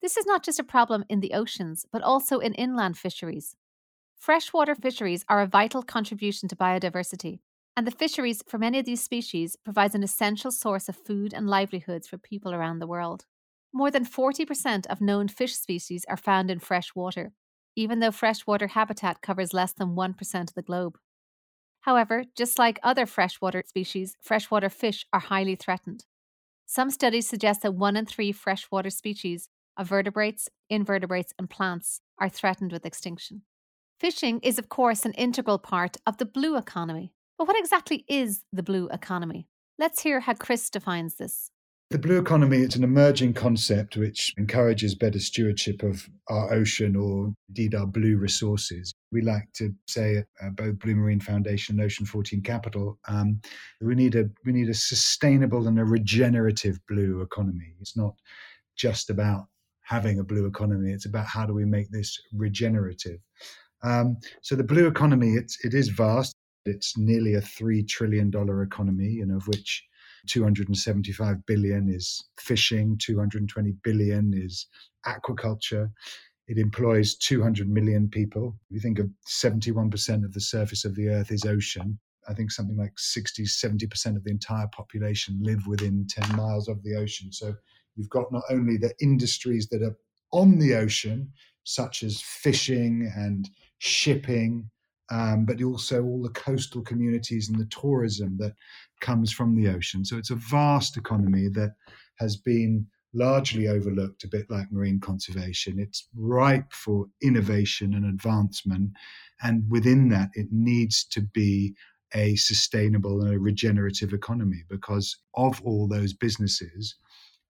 This 0.00 0.16
is 0.16 0.26
not 0.26 0.44
just 0.44 0.60
a 0.60 0.64
problem 0.64 1.04
in 1.08 1.18
the 1.18 1.32
oceans, 1.32 1.86
but 1.90 2.02
also 2.02 2.38
in 2.38 2.54
inland 2.54 2.96
fisheries. 2.98 3.56
Freshwater 4.16 4.74
fisheries 4.74 5.24
are 5.28 5.42
a 5.42 5.46
vital 5.46 5.82
contribution 5.82 6.48
to 6.48 6.56
biodiversity, 6.56 7.40
and 7.76 7.86
the 7.86 7.90
fisheries 7.90 8.42
for 8.46 8.58
many 8.58 8.78
of 8.78 8.86
these 8.86 9.02
species 9.02 9.56
provides 9.56 9.94
an 9.94 10.02
essential 10.02 10.50
source 10.50 10.88
of 10.88 10.96
food 10.96 11.34
and 11.34 11.48
livelihoods 11.48 12.08
for 12.08 12.18
people 12.18 12.54
around 12.54 12.78
the 12.78 12.86
world. 12.86 13.26
More 13.72 13.90
than 13.90 14.06
40% 14.06 14.86
of 14.86 15.00
known 15.00 15.28
fish 15.28 15.54
species 15.54 16.04
are 16.08 16.16
found 16.16 16.50
in 16.50 16.60
fresh 16.60 16.94
water, 16.94 17.32
even 17.76 17.98
though 17.98 18.12
freshwater 18.12 18.68
habitat 18.68 19.20
covers 19.20 19.52
less 19.52 19.72
than 19.72 19.96
1% 19.96 20.40
of 20.48 20.54
the 20.54 20.62
globe. 20.62 20.96
However, 21.80 22.24
just 22.36 22.58
like 22.58 22.78
other 22.82 23.04
freshwater 23.04 23.62
species, 23.66 24.16
freshwater 24.20 24.70
fish 24.70 25.04
are 25.12 25.20
highly 25.20 25.56
threatened. 25.56 26.06
Some 26.66 26.90
studies 26.90 27.28
suggest 27.28 27.62
that 27.62 27.74
one 27.74 27.96
in 27.96 28.06
three 28.06 28.32
freshwater 28.32 28.90
species 28.90 29.50
of 29.76 29.88
vertebrates, 29.88 30.48
invertebrates, 30.70 31.34
and 31.38 31.50
plants 31.50 32.00
are 32.18 32.28
threatened 32.28 32.72
with 32.72 32.86
extinction. 32.86 33.42
Fishing 34.00 34.40
is, 34.40 34.58
of 34.58 34.68
course, 34.68 35.04
an 35.04 35.12
integral 35.12 35.58
part 35.58 35.96
of 36.06 36.18
the 36.18 36.24
blue 36.24 36.56
economy. 36.56 37.12
But 37.38 37.46
what 37.46 37.58
exactly 37.58 38.04
is 38.08 38.42
the 38.52 38.62
blue 38.62 38.88
economy? 38.88 39.46
Let's 39.78 40.02
hear 40.02 40.20
how 40.20 40.34
Chris 40.34 40.68
defines 40.68 41.14
this. 41.16 41.50
The 41.90 41.98
blue 41.98 42.18
economy 42.18 42.58
is 42.58 42.74
an 42.74 42.82
emerging 42.82 43.34
concept 43.34 43.96
which 43.96 44.34
encourages 44.36 44.96
better 44.96 45.20
stewardship 45.20 45.82
of 45.84 46.08
our 46.28 46.52
ocean 46.52 46.96
or 46.96 47.32
indeed 47.48 47.74
our 47.74 47.86
blue 47.86 48.16
resources. 48.16 48.92
We 49.12 49.20
like 49.20 49.52
to 49.54 49.72
say 49.86 50.16
at 50.16 50.26
uh, 50.42 50.50
both 50.50 50.80
Blue 50.80 50.96
Marine 50.96 51.20
Foundation 51.20 51.76
and 51.76 51.84
Ocean 51.84 52.04
14 52.04 52.42
Capital, 52.42 52.98
um, 53.06 53.40
we 53.80 53.94
need 53.94 54.16
a 54.16 54.28
we 54.44 54.52
need 54.52 54.70
a 54.70 54.74
sustainable 54.74 55.68
and 55.68 55.78
a 55.78 55.84
regenerative 55.84 56.80
blue 56.88 57.20
economy. 57.20 57.74
It's 57.80 57.96
not 57.96 58.14
just 58.76 59.10
about 59.10 59.46
having 59.82 60.18
a 60.18 60.24
blue 60.24 60.46
economy; 60.46 60.90
it's 60.90 61.06
about 61.06 61.26
how 61.26 61.46
do 61.46 61.52
we 61.52 61.64
make 61.64 61.90
this 61.90 62.20
regenerative. 62.32 63.20
Um, 63.84 64.16
so 64.42 64.56
the 64.56 64.64
blue 64.64 64.86
economy, 64.86 65.34
it's 65.34 65.64
it 65.64 65.74
is 65.74 65.88
vast. 65.88 66.34
It's 66.64 66.96
nearly 66.96 67.34
a 67.34 67.40
three 67.40 67.82
trillion 67.82 68.30
dollar 68.30 68.62
economy, 68.62 69.08
you 69.08 69.26
know, 69.26 69.36
of 69.36 69.46
which 69.46 69.84
275 70.26 71.44
billion 71.46 71.90
is 71.90 72.24
fishing, 72.40 72.96
220 72.98 73.72
billion 73.82 74.32
is 74.34 74.66
aquaculture. 75.06 75.90
It 76.46 76.58
employs 76.58 77.16
200 77.16 77.68
million 77.68 78.08
people. 78.08 78.56
If 78.70 78.76
you 78.76 78.80
think 78.80 78.98
of 78.98 79.10
71% 79.28 80.24
of 80.24 80.32
the 80.32 80.40
surface 80.40 80.84
of 80.84 80.94
the 80.94 81.08
earth 81.08 81.30
is 81.30 81.44
ocean, 81.44 81.98
I 82.28 82.34
think 82.34 82.50
something 82.50 82.76
like 82.76 82.92
60, 82.96 83.44
70% 83.44 84.16
of 84.16 84.24
the 84.24 84.30
entire 84.30 84.68
population 84.68 85.38
live 85.42 85.66
within 85.66 86.06
10 86.08 86.36
miles 86.36 86.68
of 86.68 86.82
the 86.82 86.96
ocean. 86.96 87.32
So 87.32 87.54
you've 87.96 88.10
got 88.10 88.32
not 88.32 88.44
only 88.50 88.76
the 88.76 88.94
industries 89.00 89.68
that 89.68 89.82
are 89.82 89.96
on 90.32 90.58
the 90.58 90.74
ocean, 90.74 91.30
such 91.64 92.02
as 92.02 92.20
fishing 92.20 93.10
and 93.16 93.48
shipping, 93.78 94.70
um, 95.10 95.44
but 95.44 95.62
also 95.62 96.02
all 96.02 96.22
the 96.22 96.30
coastal 96.30 96.82
communities 96.82 97.48
and 97.48 97.58
the 97.58 97.66
tourism 97.66 98.36
that 98.38 98.54
comes 99.00 99.32
from 99.32 99.54
the 99.54 99.68
ocean. 99.68 100.04
So 100.04 100.16
it's 100.16 100.30
a 100.30 100.36
vast 100.36 100.96
economy 100.96 101.48
that 101.48 101.74
has 102.18 102.36
been 102.36 102.86
largely 103.12 103.68
overlooked, 103.68 104.24
a 104.24 104.28
bit 104.28 104.50
like 104.50 104.72
marine 104.72 104.98
conservation. 104.98 105.78
It's 105.78 106.08
ripe 106.16 106.72
for 106.72 107.06
innovation 107.22 107.94
and 107.94 108.06
advancement. 108.06 108.90
And 109.42 109.64
within 109.70 110.08
that, 110.08 110.30
it 110.34 110.48
needs 110.50 111.04
to 111.06 111.20
be 111.20 111.74
a 112.14 112.36
sustainable 112.36 113.22
and 113.22 113.34
a 113.34 113.38
regenerative 113.38 114.12
economy 114.12 114.62
because 114.68 115.16
of 115.34 115.60
all 115.62 115.88
those 115.88 116.12
businesses, 116.12 116.96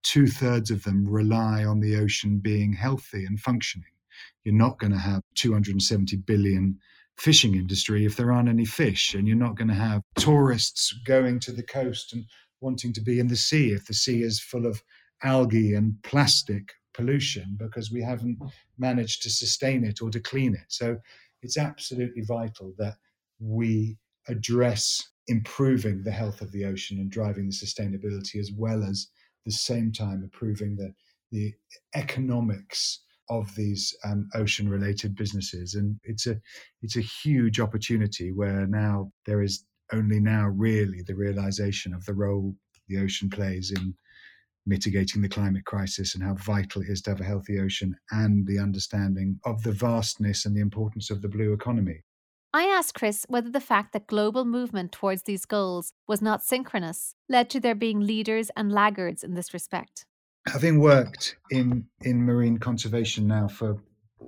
two 0.03 0.27
thirds 0.27 0.71
of 0.71 0.83
them 0.83 1.07
rely 1.07 1.63
on 1.63 1.79
the 1.79 1.95
ocean 1.95 2.39
being 2.39 2.73
healthy 2.73 3.25
and 3.25 3.39
functioning. 3.39 3.85
You're 4.43 4.55
not 4.55 4.79
going 4.79 4.91
to 4.91 4.99
have 4.99 5.21
270 5.35 6.17
billion 6.17 6.77
fishing 7.17 7.55
industry 7.55 8.05
if 8.05 8.15
there 8.15 8.31
aren't 8.31 8.49
any 8.49 8.65
fish, 8.65 9.13
and 9.13 9.27
you're 9.27 9.37
not 9.37 9.55
going 9.55 9.69
to 9.69 9.73
have 9.73 10.01
tourists 10.17 10.93
going 11.05 11.39
to 11.41 11.51
the 11.51 11.63
coast 11.63 12.13
and 12.13 12.25
wanting 12.61 12.93
to 12.93 13.01
be 13.01 13.19
in 13.19 13.27
the 13.27 13.35
sea 13.35 13.71
if 13.71 13.85
the 13.85 13.93
sea 13.93 14.21
is 14.21 14.39
full 14.39 14.65
of 14.65 14.81
algae 15.23 15.73
and 15.73 15.95
plastic 16.03 16.73
pollution 16.93 17.57
because 17.59 17.91
we 17.91 18.01
haven't 18.01 18.37
managed 18.77 19.21
to 19.23 19.29
sustain 19.29 19.83
it 19.83 20.01
or 20.01 20.09
to 20.09 20.19
clean 20.19 20.53
it. 20.53 20.65
So 20.67 20.97
it's 21.41 21.57
absolutely 21.57 22.23
vital 22.23 22.73
that 22.77 22.95
we 23.39 23.97
address 24.27 25.03
improving 25.27 26.03
the 26.03 26.11
health 26.11 26.41
of 26.41 26.51
the 26.51 26.65
ocean 26.65 26.99
and 26.99 27.09
driving 27.09 27.45
the 27.47 27.51
sustainability 27.51 28.39
as 28.39 28.51
well 28.55 28.83
as 28.83 29.07
the 29.45 29.51
same 29.51 29.91
time 29.91 30.23
improving 30.23 30.75
the 30.75 30.93
the 31.31 31.53
economics 31.95 33.01
of 33.29 33.53
these 33.55 33.95
um, 34.03 34.27
ocean 34.35 34.69
related 34.69 35.15
businesses 35.15 35.75
and 35.75 35.99
it's 36.03 36.27
a 36.27 36.39
it's 36.81 36.95
a 36.95 37.01
huge 37.01 37.59
opportunity 37.59 38.31
where 38.31 38.67
now 38.67 39.11
there 39.25 39.41
is 39.41 39.65
only 39.93 40.19
now 40.19 40.47
really 40.47 41.01
the 41.05 41.15
realization 41.15 41.93
of 41.93 42.05
the 42.05 42.13
role 42.13 42.55
the 42.87 42.99
ocean 42.99 43.29
plays 43.29 43.71
in 43.71 43.95
mitigating 44.65 45.21
the 45.21 45.29
climate 45.29 45.65
crisis 45.65 46.15
and 46.15 46.23
how 46.23 46.33
vital 46.35 46.81
it 46.81 46.89
is 46.89 47.01
to 47.01 47.11
have 47.11 47.21
a 47.21 47.25
healthy 47.25 47.59
ocean 47.59 47.95
and 48.11 48.47
the 48.47 48.57
understanding 48.57 49.39
of 49.45 49.61
the 49.63 49.71
vastness 49.71 50.45
and 50.45 50.55
the 50.55 50.61
importance 50.61 51.11
of 51.11 51.21
the 51.21 51.27
blue 51.27 51.53
economy. 51.53 52.03
I 52.53 52.63
asked 52.63 52.95
Chris 52.95 53.25
whether 53.27 53.49
the 53.49 53.59
fact 53.59 53.91
that 53.93 54.07
global 54.07 54.45
movement 54.45 54.91
towards 54.91 55.23
these 55.23 55.45
goals 55.45 55.91
was 56.07 56.21
not 56.21 56.43
synchronous 56.43 57.13
led 57.29 57.49
to 57.51 57.59
there 57.59 57.75
being 57.75 57.99
leaders 57.99 58.49
and 58.55 58.71
laggards 58.71 59.23
in 59.23 59.33
this 59.33 59.53
respect 59.53 60.05
having 60.47 60.79
worked 60.79 61.37
in 61.51 61.85
in 62.01 62.23
marine 62.23 62.57
conservation 62.57 63.27
now 63.27 63.47
for 63.47 63.77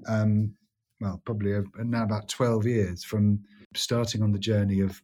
um, 0.07 0.53
well 0.99 1.21
probably 1.25 1.53
a, 1.53 1.63
now 1.79 2.03
about 2.03 2.27
12 2.27 2.65
years 2.65 3.03
from 3.03 3.39
starting 3.75 4.21
on 4.23 4.31
the 4.31 4.39
journey 4.39 4.79
of 4.81 5.01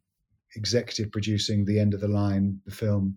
executive 0.55 1.12
producing 1.12 1.65
the 1.65 1.79
end 1.79 1.93
of 1.93 2.01
the 2.01 2.08
line 2.08 2.60
the 2.65 2.72
film 2.72 3.15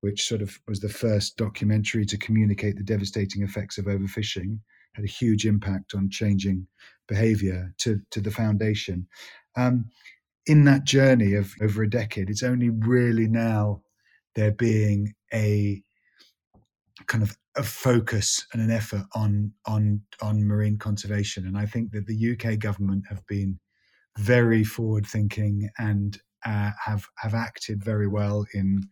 which 0.00 0.24
sort 0.26 0.42
of 0.42 0.58
was 0.66 0.80
the 0.80 0.88
first 0.88 1.36
documentary 1.36 2.04
to 2.04 2.18
communicate 2.18 2.76
the 2.76 2.82
devastating 2.82 3.42
effects 3.42 3.78
of 3.78 3.86
overfishing 3.86 4.58
had 4.94 5.04
a 5.04 5.08
huge 5.08 5.46
impact 5.46 5.94
on 5.94 6.10
changing 6.10 6.66
behavior 7.08 7.72
to 7.78 8.00
to 8.10 8.20
the 8.20 8.30
foundation. 8.30 9.06
Um, 9.56 9.86
in 10.46 10.64
that 10.64 10.84
journey 10.84 11.34
of 11.34 11.54
over 11.62 11.82
a 11.82 11.90
decade 11.90 12.28
it's 12.28 12.42
only 12.42 12.68
really 12.70 13.28
now 13.28 13.80
there 14.34 14.50
being 14.50 15.14
a 15.32 15.82
kind 17.06 17.22
of 17.22 17.36
a 17.56 17.62
focus 17.62 18.46
and 18.52 18.62
an 18.62 18.70
effort 18.70 19.04
on 19.14 19.52
on 19.66 20.00
on 20.20 20.46
marine 20.46 20.78
conservation. 20.78 21.46
And 21.46 21.56
i 21.56 21.66
think 21.66 21.92
that 21.92 22.06
the 22.06 22.32
uk 22.32 22.58
government 22.58 23.04
have 23.08 23.26
been 23.26 23.58
very 24.18 24.64
forward 24.64 25.06
thinking 25.06 25.70
and 25.78 26.18
uh, 26.44 26.70
have 26.84 27.06
have 27.18 27.34
acted 27.34 27.82
very 27.84 28.08
well 28.08 28.44
in 28.52 28.82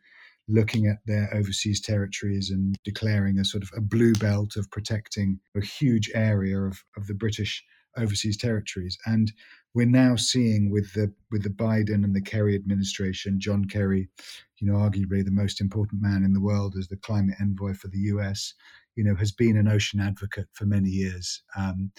looking 0.49 0.87
at 0.87 0.99
their 1.07 1.33
overseas 1.35 1.81
territories 1.81 2.51
and 2.51 2.77
declaring 2.85 3.39
a 3.39 3.45
sort 3.45 3.63
of 3.63 3.71
a 3.77 3.81
blue 3.81 4.15
belt 4.15 4.57
of 4.57 4.71
protecting 4.71 5.39
a 5.57 5.61
huge 5.61 6.11
area 6.15 6.59
of, 6.59 6.83
of 6.97 7.07
the 7.07 7.15
british 7.15 7.63
overseas 7.97 8.37
territories 8.37 8.97
and 9.07 9.33
we're 9.75 9.87
now 9.87 10.17
seeing 10.17 10.71
with 10.71 10.93
the 10.95 11.13
with 11.31 11.43
the 11.43 11.51
Biden 11.51 12.05
and 12.05 12.15
the 12.15 12.21
Kerry 12.21 12.55
administration, 12.55 13.39
John 13.39 13.65
Kerry, 13.67 14.09
you 14.59 14.67
know, 14.67 14.79
arguably 14.79 15.25
the 15.25 15.31
most 15.31 15.61
important 15.61 16.03
man 16.03 16.25
in 16.25 16.33
the 16.33 16.41
world 16.41 16.75
as 16.77 16.89
the 16.89 16.97
climate 16.97 17.37
envoy 17.41 17.75
for 17.75 17.89
the 17.89 17.99
US, 18.15 18.55
you 18.97 19.05
know, 19.05 19.15
has 19.15 19.33
been 19.33 19.57
an 19.57 19.69
ocean 19.69 20.01
advocate 20.01 20.49
for 20.53 20.67
many 20.67 20.89
years. 20.89 21.43
Um, 21.57 21.93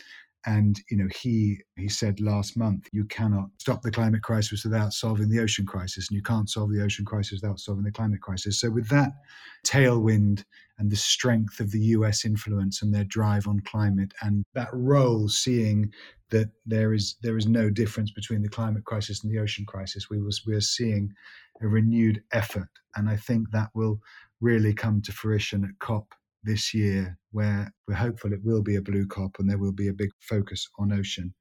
and 0.46 0.80
you 0.90 0.98
know, 0.98 1.08
he 1.22 1.60
he 1.76 1.88
said 1.88 2.20
last 2.20 2.58
month, 2.58 2.88
you 2.92 3.06
cannot 3.06 3.50
stop 3.60 3.82
the 3.82 3.92
climate 3.92 4.24
crisis 4.24 4.64
without 4.64 4.94
solving 4.94 5.30
the 5.30 5.40
ocean 5.40 5.66
crisis, 5.66 6.10
and 6.10 6.16
you 6.16 6.24
can't 6.24 6.50
solve 6.50 6.72
the 6.72 6.84
ocean 6.84 7.06
crisis 7.06 7.42
without 7.42 7.60
solving 7.60 7.84
the 7.84 7.92
climate 7.92 8.22
crisis. 8.22 8.60
So 8.60 8.70
with 8.70 8.88
that 8.90 9.12
tailwind 9.66 10.44
and 10.80 10.90
the 10.90 10.96
strength 10.96 11.60
of 11.60 11.72
the 11.72 11.80
US 11.80 12.26
influence 12.26 12.82
and 12.82 12.94
their 12.94 13.04
drive 13.04 13.48
on 13.48 13.60
climate 13.62 14.14
and 14.22 14.44
that 14.56 14.70
role 14.74 15.30
seeing 15.30 15.94
that 16.32 16.50
there 16.66 16.94
is 16.94 17.18
there 17.22 17.38
is 17.38 17.46
no 17.46 17.70
difference 17.70 18.12
between 18.12 18.42
the 18.42 18.50
climate 18.50 18.86
crisis 18.86 19.24
and 19.24 19.32
the 19.32 19.40
ocean 19.40 19.66
crisis. 19.66 20.10
We 20.10 20.22
was 20.22 20.42
we 20.46 20.56
are 20.56 20.62
seeing 20.62 21.14
a 21.62 21.68
renewed 21.68 22.24
effort, 22.32 22.70
and 22.96 23.10
I 23.10 23.18
think 23.18 23.52
that 23.52 23.70
will 23.76 24.00
really 24.40 24.74
come 24.74 25.02
to 25.04 25.12
fruition 25.12 25.64
at 25.64 25.78
COP 25.80 26.16
this 26.44 26.74
year, 26.74 27.18
where 27.32 27.72
we're 27.88 27.96
hopeful 27.96 28.34
it 28.34 28.44
will 28.44 28.62
be 28.62 28.76
a 28.76 28.82
blue 28.82 29.08
COP 29.08 29.38
and 29.40 29.50
there 29.50 29.58
will 29.58 29.72
be 29.74 29.88
a 29.88 29.94
big 29.94 30.10
focus 30.20 30.68
on 30.80 30.92
ocean. 30.92 31.34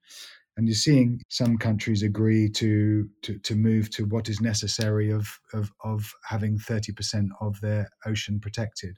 And 0.57 0.69
you're 0.69 0.75
seeing 0.75 1.21
some 1.29 1.57
countries 1.57 2.03
agree 2.03 2.51
to 2.51 3.09
to, 3.23 3.39
to 3.39 3.55
move 3.55 3.91
to 3.91 4.05
what 4.05 4.29
is 4.29 4.41
necessary 4.41 5.11
of, 5.11 5.29
of, 5.55 5.71
of 5.85 6.13
having 6.29 6.59
30% 6.59 7.29
of 7.41 7.61
their 7.61 7.89
ocean 8.05 8.41
protected. 8.41 8.97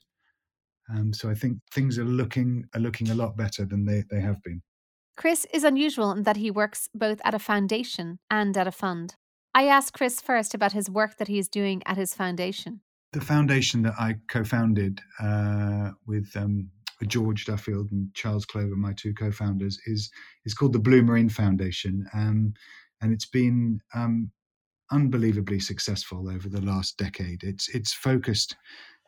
Um, 0.92 1.12
so 1.12 1.30
I 1.30 1.34
think 1.34 1.58
things 1.72 1.98
are 1.98 2.04
looking 2.04 2.64
are 2.74 2.80
looking 2.80 3.10
a 3.10 3.14
lot 3.14 3.36
better 3.36 3.64
than 3.64 3.84
they, 3.84 4.04
they 4.10 4.20
have 4.20 4.42
been. 4.42 4.62
Chris 5.16 5.46
is 5.52 5.62
unusual 5.62 6.10
in 6.12 6.22
that 6.24 6.38
he 6.38 6.50
works 6.50 6.88
both 6.94 7.20
at 7.24 7.34
a 7.34 7.38
foundation 7.38 8.18
and 8.30 8.56
at 8.56 8.66
a 8.66 8.72
fund. 8.72 9.14
I 9.54 9.66
asked 9.66 9.92
Chris 9.92 10.20
first 10.20 10.54
about 10.54 10.72
his 10.72 10.88
work 10.88 11.18
that 11.18 11.28
he 11.28 11.38
is 11.38 11.48
doing 11.48 11.82
at 11.84 11.98
his 11.98 12.14
foundation. 12.14 12.80
The 13.12 13.20
foundation 13.20 13.82
that 13.82 13.94
I 13.98 14.16
co 14.28 14.42
founded 14.42 15.00
uh, 15.20 15.90
with 16.06 16.30
um, 16.34 16.70
George 17.06 17.44
Duffield 17.44 17.90
and 17.92 18.12
Charles 18.14 18.46
Clover, 18.46 18.76
my 18.76 18.92
two 18.94 19.12
co-founders, 19.14 19.78
is 19.86 20.10
is 20.44 20.54
called 20.54 20.72
the 20.72 20.78
Blue 20.78 21.02
Marine 21.02 21.28
Foundation, 21.28 22.06
um, 22.14 22.54
and 23.00 23.12
it's 23.12 23.26
been 23.26 23.80
um, 23.94 24.30
unbelievably 24.90 25.60
successful 25.60 26.28
over 26.30 26.48
the 26.48 26.60
last 26.62 26.96
decade. 26.96 27.42
It's 27.42 27.68
it's 27.70 27.92
focused 27.92 28.56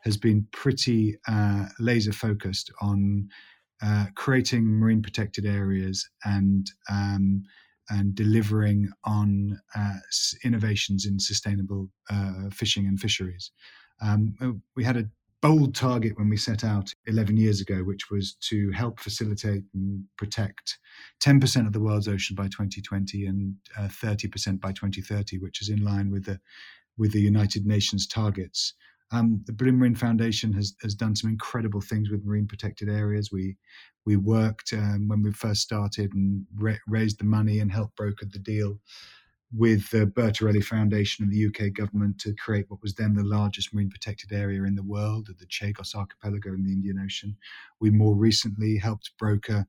has 0.03 0.17
been 0.19 0.47
pretty 0.53 1.17
uh, 1.27 1.67
laser 1.79 2.13
focused 2.13 2.71
on 2.83 3.29
uh, 3.83 4.07
creating 4.15 4.67
marine 4.67 5.03
protected 5.03 5.47
areas 5.47 6.07
and 6.25 6.71
um, 6.91 7.43
and 7.91 8.15
delivering 8.15 8.91
on 9.05 9.59
uh, 9.77 9.95
innovations 10.45 11.07
in 11.07 11.19
sustainable 11.19 11.89
uh, 12.11 12.49
fishing 12.51 12.87
and 12.87 12.99
fisheries. 13.01 13.51
Um, 14.05 14.63
we 14.77 14.85
had 14.85 14.97
a 14.97 15.09
bold 15.41 15.75
target 15.75 16.17
when 16.17 16.29
we 16.29 16.37
set 16.37 16.65
out 16.65 16.93
11 17.07 17.37
years 17.37 17.61
ago, 17.61 17.79
which 17.79 18.11
was 18.11 18.35
to 18.35 18.71
help 18.71 18.99
facilitate 18.99 19.63
and 19.75 20.05
protect 20.17 20.79
10% 21.23 21.67
of 21.67 21.73
the 21.73 21.81
world's 21.81 22.09
ocean 22.09 22.35
by 22.35 22.45
2020 22.45 23.27
and 23.27 23.55
uh, 23.79 23.83
30% 23.83 24.61
by 24.61 24.73
2030, 24.73 25.39
which 25.39 25.61
is 25.61 25.69
in 25.69 25.85
line 25.85 26.11
with 26.11 26.25
the 26.25 26.41
with 26.97 27.13
the 27.13 27.21
United 27.21 27.67
Nations 27.67 28.07
targets. 28.07 28.73
Um, 29.11 29.43
the 29.47 29.53
Blue 29.53 29.73
Marine 29.73 29.95
Foundation 29.95 30.53
has 30.55 30.75
has 30.83 30.95
done 30.95 31.15
some 31.15 31.29
incredible 31.29 31.81
things 31.81 32.09
with 32.09 32.25
marine 32.25 32.47
protected 32.47 32.89
areas. 32.89 33.31
We 33.31 33.57
we 34.07 34.17
worked 34.17 34.73
um, 34.73 35.09
when 35.09 35.23
we 35.23 35.33
first 35.33 35.61
started 35.61 36.13
and 36.15 36.47
ra- 36.57 36.85
raised 36.89 37.19
the 37.19 37.25
money 37.25 37.59
and 37.59 37.71
helped 37.71 37.97
broker 37.97 38.27
the 38.31 38.39
deal 38.39 38.79
with 39.57 39.89
the 39.91 40.07
Bertarelli 40.07 40.65
Foundation 40.65 41.25
and 41.25 41.33
the 41.33 41.47
UK 41.47 41.73
government 41.73 42.19
to 42.19 42.35
create 42.35 42.67
what 42.69 42.83
was 42.83 42.95
then 42.95 43.15
the 43.15 43.23
largest 43.23 43.73
marine 43.73 43.91
protected 43.91 44.33
area 44.33 44.65
in 44.65 44.75
the 44.75 44.83
world, 44.83 45.29
the 45.39 45.47
Chagos 45.47 45.95
Archipelago 45.95 46.51
in 46.51 46.65
the 46.65 46.73
Indian 46.73 46.99
Ocean. 46.99 47.37
We 47.81 47.91
more 47.91 48.17
recently 48.17 48.77
helped 48.79 49.13
broker 49.17 49.67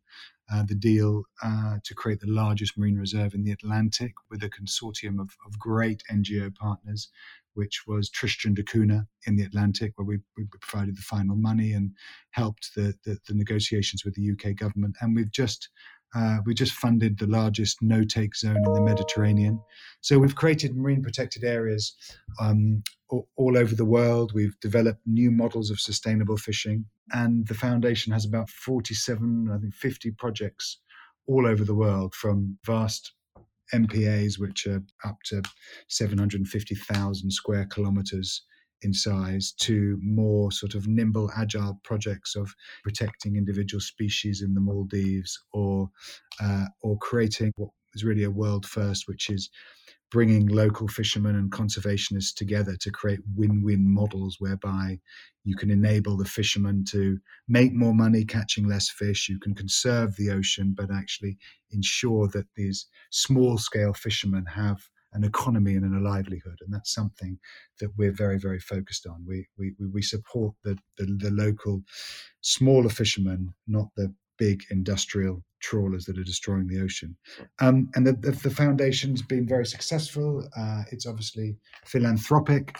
uh, 0.51 0.63
the 0.63 0.75
deal 0.75 1.23
uh, 1.43 1.77
to 1.83 1.93
create 1.93 2.19
the 2.19 2.31
largest 2.31 2.77
marine 2.77 2.97
reserve 2.97 3.33
in 3.33 3.43
the 3.43 3.51
Atlantic 3.51 4.13
with 4.29 4.43
a 4.43 4.49
consortium 4.49 5.19
of, 5.19 5.29
of 5.45 5.57
great 5.59 6.01
NGO 6.11 6.55
partners, 6.55 7.09
which 7.53 7.83
was 7.87 8.09
Tristan 8.09 8.53
da 8.53 8.63
Cunha 8.63 9.07
in 9.27 9.35
the 9.35 9.43
Atlantic, 9.43 9.93
where 9.95 10.05
we, 10.05 10.17
we 10.37 10.45
provided 10.61 10.97
the 10.97 11.01
final 11.01 11.35
money 11.35 11.73
and 11.73 11.91
helped 12.31 12.71
the, 12.75 12.93
the, 13.05 13.17
the 13.27 13.33
negotiations 13.33 14.03
with 14.03 14.15
the 14.15 14.31
UK 14.31 14.55
government. 14.55 14.95
And 15.01 15.15
we've 15.15 15.31
just 15.31 15.69
uh, 16.15 16.37
we 16.45 16.53
just 16.53 16.71
funded 16.71 17.17
the 17.17 17.27
largest 17.27 17.81
no 17.81 18.03
take 18.03 18.35
zone 18.35 18.63
in 18.65 18.73
the 18.73 18.81
Mediterranean. 18.81 19.59
So 20.01 20.17
we've 20.17 20.35
created 20.35 20.75
marine 20.75 21.03
protected 21.03 21.43
areas 21.43 21.93
um, 22.39 22.83
all, 23.09 23.27
all, 23.35 23.57
over 23.57 23.75
the 23.75 23.85
world. 23.85 24.31
We've 24.33 24.57
developed 24.61 25.01
new 25.05 25.29
models 25.29 25.69
of 25.69 25.79
sustainable 25.79 26.37
fishing. 26.37 26.85
And 27.11 27.45
the 27.47 27.53
foundation 27.53 28.13
has 28.13 28.25
about 28.25 28.49
47, 28.49 29.49
I 29.53 29.57
think 29.59 29.73
50 29.73 30.11
projects 30.11 30.79
all 31.27 31.45
over 31.45 31.65
the 31.65 31.75
world 31.75 32.15
from 32.15 32.57
vast 32.65 33.13
MPAs, 33.73 34.39
which 34.39 34.67
are 34.67 34.83
up 35.03 35.17
to 35.25 35.41
750,000 35.89 37.31
square 37.31 37.65
kilometers 37.65 38.43
in 38.81 38.93
size 38.93 39.53
to 39.59 39.97
more 40.01 40.51
sort 40.51 40.75
of 40.75 40.87
nimble, 40.87 41.31
agile 41.35 41.79
projects 41.83 42.35
of 42.35 42.53
protecting 42.83 43.35
individual 43.35 43.81
species 43.81 44.41
in 44.41 44.53
the 44.53 44.61
Maldives 44.61 45.39
or 45.53 45.89
uh, 46.41 46.65
or 46.81 46.97
creating 46.99 47.51
what 47.55 47.69
is 47.93 48.03
really 48.03 48.23
a 48.23 48.29
world 48.29 48.65
first, 48.65 49.07
which 49.07 49.29
is 49.29 49.49
bringing 50.11 50.47
local 50.47 50.87
fishermen 50.87 51.35
and 51.35 51.51
conservationists 51.51 52.33
together 52.33 52.75
to 52.79 52.91
create 52.91 53.19
win-win 53.35 53.91
models 53.91 54.37
whereby 54.39 54.99
you 55.43 55.55
can 55.55 55.69
enable 55.69 56.15
the 56.15 56.25
fishermen 56.25 56.83
to 56.85 57.17
make 57.47 57.73
more 57.73 57.93
money 57.93 58.23
catching 58.23 58.67
less 58.67 58.89
fish. 58.89 59.27
You 59.29 59.39
can 59.39 59.55
conserve 59.55 60.15
the 60.15 60.29
ocean 60.29 60.73
but 60.77 60.91
actually 60.91 61.37
ensure 61.71 62.27
that 62.29 62.45
these 62.55 62.87
small 63.09 63.57
scale 63.57 63.93
fishermen 63.93 64.45
have 64.45 64.79
an 65.15 65.23
economy 65.23 65.75
and 65.75 65.95
a 65.95 66.09
livelihood. 66.09 66.59
And 66.61 66.73
that's 66.73 66.93
something 66.93 67.39
that 67.79 67.89
we're 67.97 68.11
very, 68.11 68.37
very 68.37 68.59
focused 68.59 69.07
on. 69.07 69.25
We, 69.27 69.47
we, 69.57 69.73
we 69.91 70.01
support 70.01 70.53
the, 70.63 70.77
the, 70.97 71.05
the 71.05 71.31
local 71.31 71.81
smaller 72.41 72.89
fishermen, 72.89 73.53
not 73.67 73.87
the 73.95 74.13
big 74.37 74.63
industrial 74.69 75.43
trawlers 75.61 76.05
that 76.05 76.17
are 76.17 76.23
destroying 76.23 76.67
the 76.67 76.81
ocean. 76.81 77.15
Um, 77.59 77.89
and 77.95 78.05
the, 78.05 78.13
the, 78.13 78.31
the, 78.31 78.49
foundation's 78.49 79.21
been 79.21 79.47
very 79.47 79.65
successful. 79.65 80.47
Uh, 80.57 80.83
it's 80.91 81.07
obviously 81.07 81.55
philanthropic. 81.85 82.77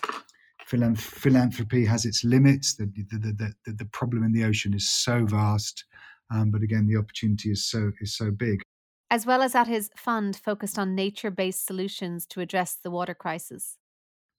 Philanth- 0.70 1.00
philanthropy 1.00 1.86
has 1.86 2.06
its 2.06 2.24
limits. 2.24 2.76
The, 2.76 2.92
the, 3.12 3.54
the, 3.66 3.74
the, 3.74 3.86
problem 3.86 4.24
in 4.24 4.34
the 4.34 4.44
ocean 4.44 4.74
is 4.74 4.90
so 4.90 5.26
vast. 5.26 5.86
Um, 6.34 6.52
but 6.52 6.62
again, 6.62 6.88
the 6.88 6.98
opportunity 6.98 7.52
is 7.52 7.70
so 7.70 7.92
is 8.02 8.18
so 8.18 8.32
big 8.32 8.62
as 9.10 9.26
well 9.26 9.42
as 9.42 9.56
at 9.56 9.68
his 9.68 9.90
fund 9.96 10.36
focused 10.36 10.80
on 10.80 10.96
nature 10.96 11.32
based 11.32 11.66
solutions 11.66 12.26
to 12.28 12.42
address 12.42 12.76
the 12.76 12.92
water 12.92 13.14
crisis. 13.14 13.78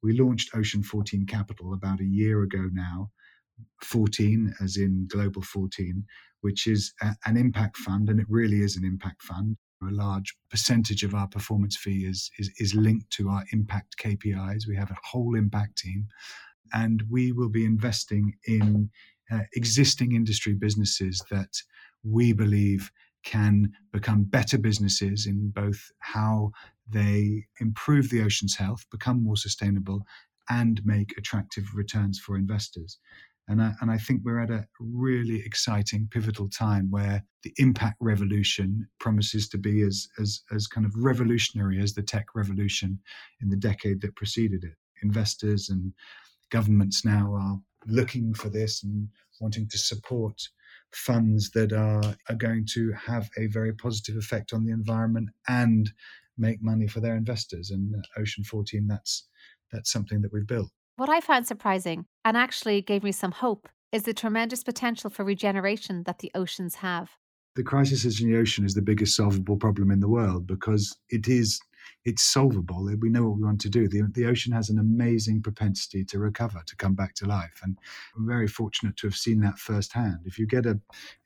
We 0.02 0.18
launched 0.18 0.54
Ocean 0.54 0.82
14 0.82 1.26
Capital 1.26 1.72
about 1.72 2.00
a 2.00 2.04
year 2.04 2.42
ago 2.42 2.68
now, 2.72 3.10
14 3.82 4.54
as 4.60 4.76
in 4.76 5.06
Global 5.10 5.42
14, 5.42 6.04
which 6.42 6.66
is 6.66 6.92
a, 7.00 7.14
an 7.24 7.36
impact 7.36 7.76
fund, 7.76 8.08
and 8.08 8.20
it 8.20 8.26
really 8.28 8.60
is 8.60 8.76
an 8.76 8.84
impact 8.84 9.22
fund. 9.22 9.56
A 9.82 9.90
large 9.90 10.34
percentage 10.50 11.02
of 11.02 11.14
our 11.14 11.28
performance 11.28 11.76
fee 11.76 12.06
is, 12.06 12.30
is, 12.38 12.50
is 12.58 12.74
linked 12.74 13.10
to 13.12 13.28
our 13.28 13.44
impact 13.52 13.96
KPIs. 14.02 14.66
We 14.66 14.76
have 14.76 14.90
a 14.90 14.96
whole 15.02 15.34
impact 15.34 15.78
team, 15.78 16.06
and 16.72 17.02
we 17.10 17.32
will 17.32 17.50
be 17.50 17.64
investing 17.64 18.34
in 18.46 18.90
uh, 19.30 19.40
existing 19.54 20.14
industry 20.14 20.54
businesses 20.54 21.22
that 21.30 21.50
we 22.04 22.32
believe 22.32 22.90
can 23.26 23.72
become 23.92 24.24
better 24.24 24.56
businesses 24.56 25.26
in 25.26 25.50
both 25.50 25.90
how 25.98 26.50
they 26.88 27.44
improve 27.60 28.08
the 28.08 28.22
ocean's 28.22 28.56
health, 28.56 28.86
become 28.90 29.22
more 29.22 29.36
sustainable, 29.36 30.00
and 30.48 30.80
make 30.84 31.12
attractive 31.18 31.64
returns 31.74 32.18
for 32.18 32.36
investors. 32.36 32.98
And 33.48 33.60
I, 33.60 33.72
and 33.80 33.90
I 33.90 33.98
think 33.98 34.22
we're 34.24 34.40
at 34.40 34.50
a 34.50 34.66
really 34.80 35.42
exciting, 35.44 36.08
pivotal 36.10 36.48
time 36.48 36.88
where 36.90 37.24
the 37.42 37.52
impact 37.58 37.96
revolution 38.00 38.88
promises 38.98 39.48
to 39.50 39.58
be 39.58 39.82
as, 39.82 40.08
as, 40.20 40.42
as 40.54 40.66
kind 40.66 40.86
of 40.86 40.92
revolutionary 40.96 41.80
as 41.80 41.94
the 41.94 42.02
tech 42.02 42.26
revolution 42.34 42.98
in 43.40 43.48
the 43.48 43.56
decade 43.56 44.00
that 44.02 44.16
preceded 44.16 44.64
it. 44.64 44.74
Investors 45.02 45.68
and 45.68 45.92
governments 46.50 47.04
now 47.04 47.34
are 47.34 47.58
looking 47.86 48.34
for 48.34 48.48
this 48.48 48.82
and 48.82 49.08
wanting 49.40 49.68
to 49.68 49.78
support 49.78 50.40
funds 50.96 51.50
that 51.50 51.72
are, 51.72 52.16
are 52.28 52.36
going 52.36 52.66
to 52.72 52.90
have 52.92 53.28
a 53.38 53.46
very 53.46 53.72
positive 53.72 54.16
effect 54.16 54.52
on 54.52 54.64
the 54.64 54.72
environment 54.72 55.28
and 55.46 55.90
make 56.38 56.62
money 56.62 56.86
for 56.86 57.00
their 57.00 57.16
investors. 57.16 57.70
And 57.70 57.94
uh, 57.94 58.20
Ocean 58.20 58.44
14, 58.44 58.86
that's 58.86 59.28
that's 59.72 59.92
something 59.92 60.22
that 60.22 60.32
we've 60.32 60.46
built. 60.46 60.70
What 60.96 61.08
I 61.08 61.20
found 61.20 61.46
surprising 61.46 62.06
and 62.24 62.36
actually 62.36 62.80
gave 62.80 63.02
me 63.02 63.12
some 63.12 63.32
hope 63.32 63.68
is 63.92 64.04
the 64.04 64.14
tremendous 64.14 64.62
potential 64.62 65.10
for 65.10 65.24
regeneration 65.24 66.04
that 66.04 66.20
the 66.20 66.30
oceans 66.34 66.76
have. 66.76 67.10
The 67.56 67.62
crisis 67.62 68.20
in 68.20 68.30
the 68.30 68.38
ocean 68.38 68.64
is 68.64 68.74
the 68.74 68.82
biggest 68.82 69.16
solvable 69.16 69.56
problem 69.56 69.90
in 69.90 70.00
the 70.00 70.08
world 70.08 70.46
because 70.46 70.96
it 71.10 71.28
is 71.28 71.60
it's 72.04 72.22
solvable. 72.22 72.84
We 73.00 73.08
know 73.08 73.28
what 73.28 73.38
we 73.38 73.44
want 73.44 73.60
to 73.62 73.70
do. 73.70 73.88
The, 73.88 74.02
the 74.12 74.26
ocean 74.26 74.52
has 74.52 74.70
an 74.70 74.78
amazing 74.78 75.42
propensity 75.42 76.04
to 76.06 76.18
recover, 76.18 76.62
to 76.66 76.76
come 76.76 76.94
back 76.94 77.14
to 77.16 77.26
life. 77.26 77.60
And 77.62 77.78
we're 78.16 78.26
very 78.26 78.48
fortunate 78.48 78.96
to 78.98 79.06
have 79.06 79.16
seen 79.16 79.40
that 79.40 79.58
firsthand. 79.58 80.20
If 80.24 80.38
you 80.38 80.46
get 80.46 80.66
an 80.66 80.80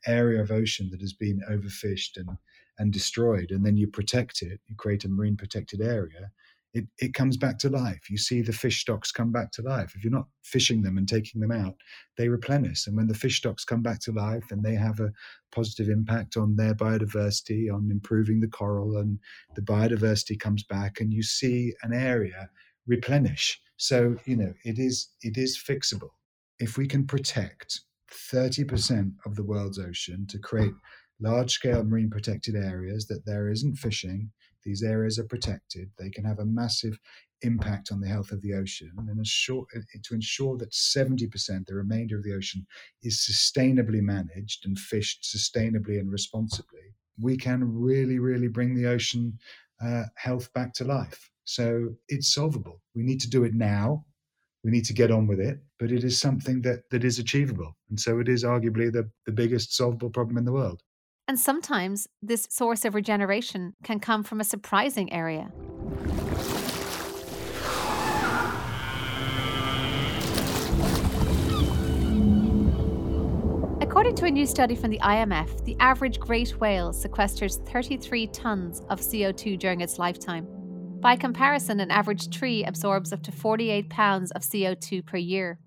area 0.07 0.40
of 0.42 0.51
ocean 0.51 0.88
that 0.90 1.01
has 1.01 1.12
been 1.12 1.40
overfished 1.51 2.16
and, 2.16 2.31
and 2.79 2.92
destroyed, 2.92 3.51
and 3.51 3.64
then 3.64 3.77
you 3.77 3.88
protect 3.88 4.42
it, 4.42 4.61
you 4.66 4.77
create 4.77 5.05
a 5.05 5.09
marine 5.09 5.37
protected 5.37 5.81
area, 5.81 6.31
it, 6.72 6.87
it 6.98 7.14
comes 7.14 7.37
back 7.37 7.59
to 7.59 7.68
life. 7.68 8.09
You 8.09 8.16
see 8.16 8.42
the 8.42 8.52
fish 8.52 8.80
stocks 8.80 9.11
come 9.11 9.33
back 9.33 9.50
to 9.52 9.62
life. 9.62 9.94
If 9.96 10.04
you're 10.04 10.12
not 10.12 10.28
fishing 10.44 10.83
them 10.83 10.98
and 10.98 11.09
taking 11.09 11.40
them 11.40 11.50
out, 11.50 11.74
they 12.16 12.28
replenish. 12.28 12.87
And 12.87 12.96
when 12.96 13.09
the 13.09 13.14
fish 13.14 13.38
stocks 13.38 13.64
come 13.64 13.83
back 13.83 13.98
to 14.00 14.12
life 14.12 14.50
and 14.50 14.62
they 14.62 14.74
have 14.74 15.00
a 15.00 15.12
positive 15.52 15.88
impact 15.88 16.37
on 16.37 16.54
their 16.54 16.74
biodiversity, 16.74 17.72
on 17.72 17.88
improving 17.90 18.40
the 18.40 18.48
coral, 18.48 18.98
and 18.98 19.18
the 19.56 19.62
biodiversity 19.62 20.38
comes 20.38 20.62
back, 20.62 21.00
and 21.00 21.12
you 21.12 21.22
see 21.22 21.74
an 21.83 21.92
area 21.92 22.48
replenish. 22.87 23.61
So, 23.76 24.16
you 24.24 24.37
know, 24.37 24.54
it 24.64 24.78
is 24.78 25.09
it 25.22 25.37
is 25.37 25.59
fixable. 25.59 26.11
If 26.61 26.76
we 26.76 26.87
can 26.87 27.06
protect 27.06 27.80
30% 28.12 29.12
of 29.24 29.35
the 29.35 29.44
world's 29.44 29.78
ocean 29.78 30.26
to 30.28 30.38
create 30.38 30.74
large 31.20 31.52
scale 31.52 31.85
marine 31.85 32.11
protected 32.11 32.56
areas 32.56 33.06
that 33.06 33.24
there 33.24 33.50
isn't 33.50 33.76
fishing 33.76 34.30
these 34.62 34.83
areas 34.83 35.18
are 35.18 35.25
protected. 35.25 35.90
They 35.99 36.11
can 36.11 36.25
have 36.25 36.38
a 36.38 36.44
massive 36.44 36.99
impact 37.42 37.90
on 37.90 38.01
the 38.01 38.09
health 38.09 38.33
of 38.33 38.42
the 38.42 38.55
ocean 38.55 38.92
and 38.99 39.09
ensure, 39.09 39.66
to 40.03 40.14
ensure 40.14 40.57
that 40.59 40.73
70%, 40.73 41.66
the 41.66 41.75
remainder 41.75 42.16
of 42.16 42.23
the 42.23 42.35
ocean, 42.35 42.66
is 43.03 43.18
sustainably 43.18 44.01
managed 44.01 44.66
and 44.66 44.79
fished 44.79 45.25
sustainably 45.25 45.99
and 45.99 46.11
responsibly. 46.11 46.94
we 47.23 47.37
can 47.37 47.61
really, 47.62 48.18
really 48.18 48.49
bring 48.49 48.75
the 48.75 48.87
ocean 48.87 49.38
uh, 49.85 50.05
health 50.14 50.51
back 50.55 50.73
to 50.73 50.85
life. 50.85 51.31
So 51.44 51.90
it's 52.09 52.33
solvable. 52.33 52.81
We 52.94 53.03
need 53.03 53.20
to 53.20 53.29
do 53.29 53.44
it 53.44 53.55
now. 53.55 54.07
We 54.64 54.70
need 54.70 54.85
to 54.87 54.94
get 54.94 55.11
on 55.11 55.27
with 55.27 55.40
it, 55.40 55.59
but 55.79 55.90
it 55.90 56.05
is 56.05 56.18
something 56.18 56.62
that, 56.62 56.88
that 56.90 57.05
is 57.05 57.18
achievable. 57.18 57.77
And 57.88 57.99
so 57.99 58.20
it 58.20 58.29
is 58.29 58.44
arguably 58.44 58.92
the, 58.92 59.11
the 59.27 59.33
biggest 59.33 59.75
solvable 59.75 60.11
problem 60.11 60.37
in 60.38 60.44
the 60.44 60.53
world. 60.53 60.83
And 61.31 61.38
sometimes 61.38 62.09
this 62.21 62.49
source 62.51 62.85
of 62.85 62.97
regeneration 62.97 63.75
can 63.85 64.01
come 64.01 64.25
from 64.25 64.40
a 64.40 64.45
surprising 64.45 65.12
area. 65.12 65.53
According 73.81 74.16
to 74.16 74.25
a 74.25 74.31
new 74.33 74.45
study 74.45 74.75
from 74.75 74.90
the 74.90 74.99
IMF, 74.99 75.64
the 75.64 75.77
average 75.79 76.19
great 76.19 76.59
whale 76.59 76.93
sequesters 76.93 77.64
33 77.69 78.27
tons 78.27 78.83
of 78.90 78.99
CO2 78.99 79.57
during 79.57 79.83
its 79.83 80.01
lifetime. 80.01 80.49
By 80.99 81.14
comparison, 81.14 81.79
an 81.79 81.93
average 81.93 82.37
tree 82.37 82.64
absorbs 82.64 83.12
up 83.12 83.23
to 83.23 83.31
48 83.31 83.88
pounds 83.88 84.33
of 84.33 84.43
CO2 84.43 85.07
per 85.07 85.16
year. 85.16 85.61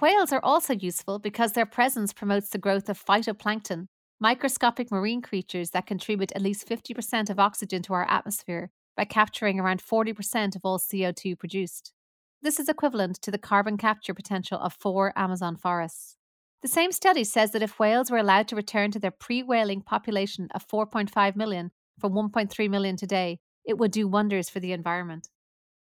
Whales 0.00 0.32
are 0.32 0.44
also 0.44 0.74
useful 0.74 1.20
because 1.20 1.52
their 1.52 1.66
presence 1.66 2.12
promotes 2.12 2.48
the 2.48 2.58
growth 2.58 2.88
of 2.88 3.00
phytoplankton, 3.00 3.86
microscopic 4.24 4.90
marine 4.90 5.20
creatures 5.20 5.72
that 5.72 5.86
contribute 5.86 6.32
at 6.32 6.40
least 6.40 6.66
50% 6.66 7.28
of 7.28 7.38
oxygen 7.38 7.82
to 7.82 7.92
our 7.92 8.10
atmosphere 8.10 8.70
by 8.96 9.04
capturing 9.04 9.60
around 9.60 9.84
40% 9.84 10.56
of 10.56 10.62
all 10.64 10.78
CO2 10.78 11.38
produced. 11.38 11.92
This 12.40 12.58
is 12.58 12.70
equivalent 12.70 13.20
to 13.20 13.30
the 13.30 13.36
carbon 13.36 13.76
capture 13.76 14.14
potential 14.14 14.58
of 14.58 14.78
four 14.80 15.12
Amazon 15.14 15.56
forests. 15.56 16.16
The 16.62 16.68
same 16.68 16.90
study 16.90 17.22
says 17.22 17.50
that 17.50 17.60
if 17.60 17.78
whales 17.78 18.10
were 18.10 18.16
allowed 18.16 18.48
to 18.48 18.56
return 18.56 18.90
to 18.92 18.98
their 18.98 19.10
pre 19.10 19.42
whaling 19.42 19.82
population 19.82 20.48
of 20.54 20.66
4.5 20.66 21.36
million 21.36 21.70
from 22.00 22.14
1.3 22.14 22.70
million 22.70 22.96
today, 22.96 23.40
it 23.66 23.76
would 23.76 23.90
do 23.90 24.08
wonders 24.08 24.48
for 24.48 24.58
the 24.58 24.72
environment. 24.72 25.28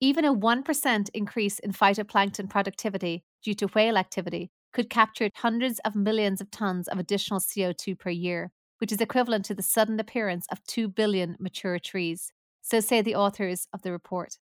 Even 0.02 0.26
a 0.26 0.36
1% 0.36 1.10
increase 1.14 1.60
in 1.60 1.72
phytoplankton 1.72 2.50
productivity 2.50 3.24
due 3.42 3.54
to 3.54 3.68
whale 3.68 3.98
activity 3.98 4.52
could 4.74 4.90
capture 4.90 5.30
hundreds 5.36 5.80
of 5.86 5.96
millions 5.96 6.42
of 6.42 6.52
tons 6.52 6.88
of 6.88 7.00
additional 7.00 7.40
CO2 7.40 7.98
per 7.98 8.10
year, 8.10 8.52
which 8.80 8.92
is 8.92 9.00
equivalent 9.00 9.46
to 9.46 9.56
the 9.56 9.64
sudden 9.64 10.00
appearance 10.00 10.46
of 10.52 10.64
2 10.66 10.90
billion 10.90 11.38
mature 11.40 11.80
trees. 11.80 12.34
So 12.62 12.80
say 12.80 13.02
the 13.02 13.16
authors 13.16 13.68
of 13.74 13.82
the 13.82 13.92
report. 13.92 14.38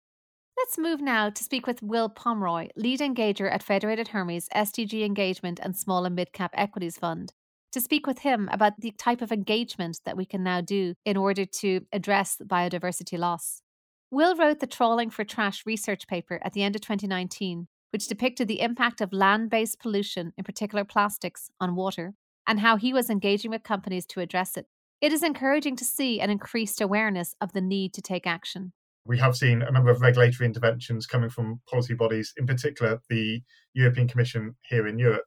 Let's 0.58 0.78
move 0.78 1.02
now 1.02 1.30
to 1.30 1.44
speak 1.44 1.68
with 1.68 1.84
Will 1.84 2.10
Pomeroy, 2.10 2.70
lead 2.76 3.00
engager 3.00 3.52
at 3.52 3.62
Federated 3.62 4.10
Hermes 4.10 4.50
SDG 4.56 5.06
Engagement 5.06 5.60
and 5.62 5.78
Small 5.78 6.04
and 6.04 6.16
Mid 6.16 6.34
Cap 6.34 6.52
Equities 6.56 6.98
Fund, 6.98 7.34
to 7.72 7.80
speak 7.80 8.08
with 8.08 8.20
him 8.20 8.50
about 8.52 8.74
the 8.80 8.92
type 8.92 9.22
of 9.22 9.32
engagement 9.32 10.00
that 10.04 10.18
we 10.18 10.26
can 10.26 10.44
now 10.44 10.62
do 10.62 10.96
in 11.06 11.16
order 11.16 11.46
to 11.46 11.82
address 11.94 12.38
biodiversity 12.44 13.20
loss. 13.20 13.62
Will 14.10 14.36
wrote 14.36 14.60
the 14.60 14.68
Trawling 14.68 15.12
for 15.12 15.24
Trash 15.24 15.64
research 15.66 16.08
paper 16.08 16.40
at 16.44 16.54
the 16.54 16.64
end 16.64 16.76
of 16.76 16.82
2019, 16.82 17.68
which 17.92 18.08
depicted 18.08 18.48
the 18.48 18.62
impact 18.62 19.02
of 19.02 19.14
land 19.14 19.50
based 19.50 19.80
pollution, 19.80 20.34
in 20.38 20.44
particular 20.44 20.84
plastics, 20.84 21.50
on 21.60 21.76
water, 21.76 22.14
and 22.48 22.60
how 22.60 22.78
he 22.78 22.94
was 22.94 23.10
engaging 23.10 23.52
with 23.52 23.64
companies 23.64 24.06
to 24.08 24.20
address 24.20 24.58
it. 24.58 24.68
It 25.00 25.14
is 25.14 25.24
encouraging 25.24 25.76
to 25.78 25.86
see 25.86 26.20
an 26.20 26.30
increased 26.30 26.82
awareness 26.82 27.36
of 27.40 27.54
the 27.54 27.62
need 27.62 27.94
to 27.94 28.02
take 28.02 28.26
action. 28.26 28.74
We 29.06 29.20
have 29.20 29.38
seen 29.38 29.62
a 29.62 29.72
number 29.72 29.90
of 29.90 30.02
regulatory 30.02 30.48
interventions 30.48 31.06
coming 31.06 31.30
from 31.30 31.62
policy 31.70 31.94
bodies, 31.94 32.34
in 32.36 32.46
particular 32.46 33.00
the 33.10 33.42
European 33.74 34.08
Commission 34.08 34.56
here 34.70 34.88
in 34.88 35.00
Europe, 35.00 35.26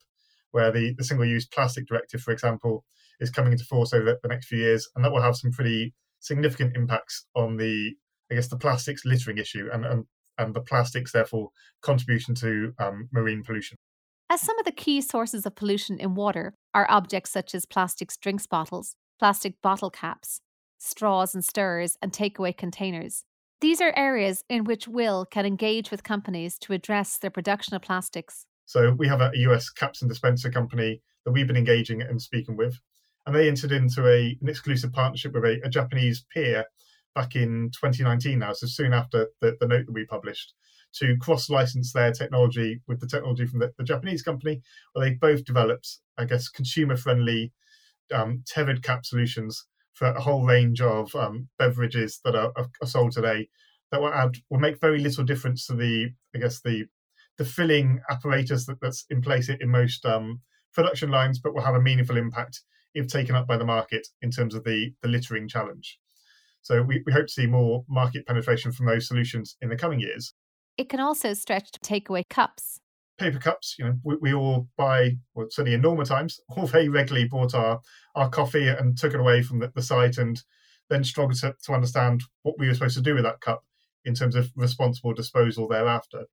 where 0.50 0.70
the, 0.70 0.94
the 0.98 1.04
single 1.04 1.24
use 1.24 1.46
plastic 1.46 1.86
directive, 1.86 2.20
for 2.20 2.32
example, 2.32 2.84
is 3.20 3.30
coming 3.30 3.52
into 3.52 3.64
force 3.64 3.92
over 3.92 4.18
the 4.22 4.28
next 4.28 4.48
few 4.48 4.58
years, 4.58 4.88
and 4.94 5.04
that 5.04 5.12
will 5.12 5.22
have 5.22 5.36
some 5.36 5.50
pretty 5.50 5.94
significant 6.18 6.76
impacts 6.76 7.26
on 7.34 7.56
the, 7.56 7.92
I 8.30 8.34
guess, 8.34 8.48
the 8.48 8.58
plastics 8.58 9.04
littering 9.04 9.38
issue 9.38 9.68
and, 9.72 9.86
and 9.86 10.04
and 10.40 10.54
the 10.54 10.60
plastics, 10.60 11.12
therefore, 11.12 11.50
contribution 11.82 12.34
to 12.36 12.72
um, 12.78 13.08
marine 13.12 13.44
pollution. 13.44 13.76
As 14.28 14.40
some 14.40 14.58
of 14.58 14.64
the 14.64 14.72
key 14.72 15.00
sources 15.00 15.44
of 15.44 15.56
pollution 15.56 15.98
in 15.98 16.14
water 16.14 16.54
are 16.72 16.90
objects 16.90 17.30
such 17.30 17.54
as 17.54 17.66
plastics 17.66 18.16
drinks 18.16 18.46
bottles, 18.46 18.94
plastic 19.18 19.60
bottle 19.60 19.90
caps, 19.90 20.40
straws 20.78 21.34
and 21.34 21.44
stirrers, 21.44 21.98
and 22.00 22.12
takeaway 22.12 22.56
containers. 22.56 23.24
These 23.60 23.80
are 23.80 23.92
areas 23.94 24.42
in 24.48 24.64
which 24.64 24.88
Will 24.88 25.26
can 25.26 25.44
engage 25.44 25.90
with 25.90 26.02
companies 26.02 26.58
to 26.60 26.72
address 26.72 27.18
their 27.18 27.30
production 27.30 27.74
of 27.74 27.82
plastics. 27.82 28.46
So 28.64 28.94
we 28.96 29.08
have 29.08 29.20
a 29.20 29.32
US 29.34 29.68
caps 29.68 30.00
and 30.00 30.08
dispenser 30.08 30.50
company 30.50 31.02
that 31.24 31.32
we've 31.32 31.46
been 31.46 31.56
engaging 31.56 32.00
and 32.00 32.22
speaking 32.22 32.56
with, 32.56 32.80
and 33.26 33.34
they 33.34 33.48
entered 33.48 33.72
into 33.72 34.06
a, 34.06 34.38
an 34.40 34.48
exclusive 34.48 34.92
partnership 34.92 35.34
with 35.34 35.44
a, 35.44 35.60
a 35.64 35.68
Japanese 35.68 36.24
peer 36.32 36.64
back 37.14 37.36
in 37.36 37.70
2019 37.72 38.38
now, 38.38 38.52
so 38.52 38.66
soon 38.66 38.92
after 38.92 39.28
the, 39.40 39.56
the 39.60 39.66
note 39.66 39.86
that 39.86 39.92
we 39.92 40.04
published, 40.04 40.54
to 40.92 41.16
cross 41.18 41.50
license 41.50 41.92
their 41.92 42.12
technology 42.12 42.80
with 42.88 43.00
the 43.00 43.06
technology 43.06 43.46
from 43.46 43.60
the, 43.60 43.72
the, 43.78 43.84
Japanese 43.84 44.22
company, 44.22 44.60
where 44.92 45.08
they 45.08 45.14
both 45.14 45.44
developed, 45.44 45.98
I 46.18 46.24
guess, 46.24 46.48
consumer 46.48 46.96
friendly 46.96 47.52
um, 48.12 48.42
tethered 48.46 48.82
cap 48.82 49.06
solutions 49.06 49.66
for 49.94 50.08
a 50.08 50.20
whole 50.20 50.44
range 50.44 50.80
of 50.80 51.14
um, 51.14 51.48
beverages 51.58 52.20
that 52.24 52.34
are, 52.34 52.52
are, 52.56 52.86
sold 52.86 53.12
today 53.12 53.48
that 53.90 54.00
will 54.00 54.12
add 54.12 54.36
will 54.48 54.58
make 54.58 54.80
very 54.80 54.98
little 54.98 55.24
difference 55.24 55.66
to 55.66 55.74
the 55.74 56.10
I 56.34 56.38
guess 56.38 56.60
the 56.60 56.86
the 57.38 57.44
filling 57.44 58.00
apparatus 58.10 58.66
that, 58.66 58.80
that's 58.80 59.04
in 59.10 59.20
place 59.20 59.48
in 59.48 59.68
most 59.68 60.04
um, 60.04 60.40
production 60.74 61.10
lines, 61.10 61.38
but 61.38 61.54
will 61.54 61.62
have 61.62 61.74
a 61.74 61.80
meaningful 61.80 62.16
impact 62.16 62.60
if 62.94 63.06
taken 63.06 63.34
up 63.34 63.46
by 63.46 63.56
the 63.56 63.64
market 63.64 64.06
in 64.22 64.30
terms 64.30 64.54
of 64.54 64.64
the 64.64 64.92
the 65.02 65.08
littering 65.08 65.48
challenge. 65.48 65.98
So 66.62 66.82
we, 66.82 67.02
we 67.06 67.12
hope 67.12 67.26
to 67.26 67.32
see 67.32 67.46
more 67.46 67.84
market 67.88 68.26
penetration 68.26 68.72
from 68.72 68.86
those 68.86 69.08
solutions 69.08 69.56
in 69.60 69.68
the 69.68 69.76
coming 69.76 70.00
years. 70.00 70.34
It 70.76 70.88
can 70.88 71.00
also 71.00 71.34
stretch 71.34 71.70
to 71.72 71.80
takeaway 71.80 72.28
cups. 72.28 72.80
Paper 73.18 73.38
cups, 73.38 73.76
you 73.78 73.84
know, 73.84 73.98
we, 74.02 74.16
we 74.20 74.34
all 74.34 74.68
buy, 74.76 75.18
well, 75.34 75.46
certainly 75.50 75.74
in 75.74 75.82
normal 75.82 76.06
times, 76.06 76.40
all 76.56 76.66
very 76.66 76.88
regularly 76.88 77.28
bought 77.28 77.54
our, 77.54 77.80
our 78.14 78.28
coffee 78.28 78.68
and 78.68 78.96
took 78.96 79.14
it 79.14 79.20
away 79.20 79.42
from 79.42 79.58
the, 79.58 79.70
the 79.74 79.82
site 79.82 80.18
and 80.18 80.42
then 80.88 81.04
struggled 81.04 81.38
to, 81.40 81.54
to 81.64 81.72
understand 81.72 82.22
what 82.42 82.56
we 82.58 82.66
were 82.66 82.74
supposed 82.74 82.96
to 82.96 83.02
do 83.02 83.14
with 83.14 83.24
that 83.24 83.40
cup 83.40 83.62
in 84.04 84.14
terms 84.14 84.34
of 84.34 84.50
responsible 84.56 85.12
disposal 85.12 85.68
thereafter. 85.68 86.24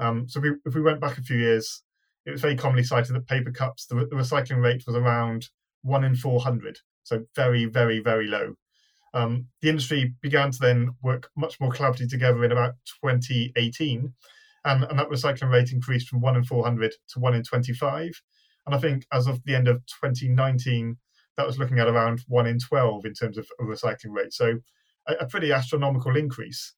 Um, 0.00 0.28
so 0.28 0.40
if 0.40 0.44
we, 0.44 0.50
if 0.64 0.74
we 0.74 0.82
went 0.82 1.00
back 1.00 1.18
a 1.18 1.22
few 1.22 1.36
years, 1.36 1.82
it 2.24 2.30
was 2.30 2.40
very 2.40 2.56
commonly 2.56 2.82
cited 2.82 3.14
that 3.14 3.26
paper 3.26 3.50
cups, 3.50 3.86
the, 3.86 3.94
the 3.94 4.16
recycling 4.16 4.62
rate 4.62 4.84
was 4.86 4.96
around 4.96 5.48
one 5.82 6.04
in 6.04 6.16
400. 6.16 6.78
So 7.04 7.24
very, 7.34 7.66
very, 7.66 8.00
very 8.00 8.26
low. 8.26 8.54
Um, 9.16 9.46
the 9.62 9.70
industry 9.70 10.14
began 10.20 10.50
to 10.50 10.58
then 10.60 10.90
work 11.02 11.30
much 11.36 11.58
more 11.58 11.72
collaboratively 11.72 12.10
together 12.10 12.44
in 12.44 12.52
about 12.52 12.74
2018, 13.02 14.12
and, 14.66 14.84
and 14.84 14.98
that 14.98 15.08
recycling 15.08 15.50
rate 15.50 15.72
increased 15.72 16.08
from 16.08 16.20
1 16.20 16.36
in 16.36 16.44
400 16.44 16.92
to 17.14 17.18
1 17.18 17.34
in 17.34 17.42
25. 17.42 18.22
And 18.66 18.74
I 18.74 18.78
think 18.78 19.06
as 19.12 19.26
of 19.26 19.42
the 19.44 19.54
end 19.54 19.68
of 19.68 19.78
2019, 20.02 20.98
that 21.38 21.46
was 21.46 21.58
looking 21.58 21.78
at 21.78 21.88
around 21.88 22.20
1 22.28 22.46
in 22.46 22.58
12 22.58 23.06
in 23.06 23.14
terms 23.14 23.38
of 23.38 23.46
a 23.58 23.62
recycling 23.62 24.10
rate. 24.10 24.34
So 24.34 24.58
a, 25.08 25.14
a 25.14 25.26
pretty 25.26 25.50
astronomical 25.50 26.14
increase. 26.14 26.74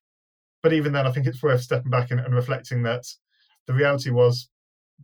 But 0.63 0.71
even 0.71 0.93
then, 0.93 1.07
I 1.07 1.11
think 1.11 1.27
it's 1.27 1.43
worth 1.43 1.61
stepping 1.61 1.91
back 1.91 2.11
and, 2.11 2.21
and 2.21 2.33
reflecting 2.33 2.83
that 2.83 3.03
the 3.67 3.73
reality 3.73 4.11
was 4.11 4.49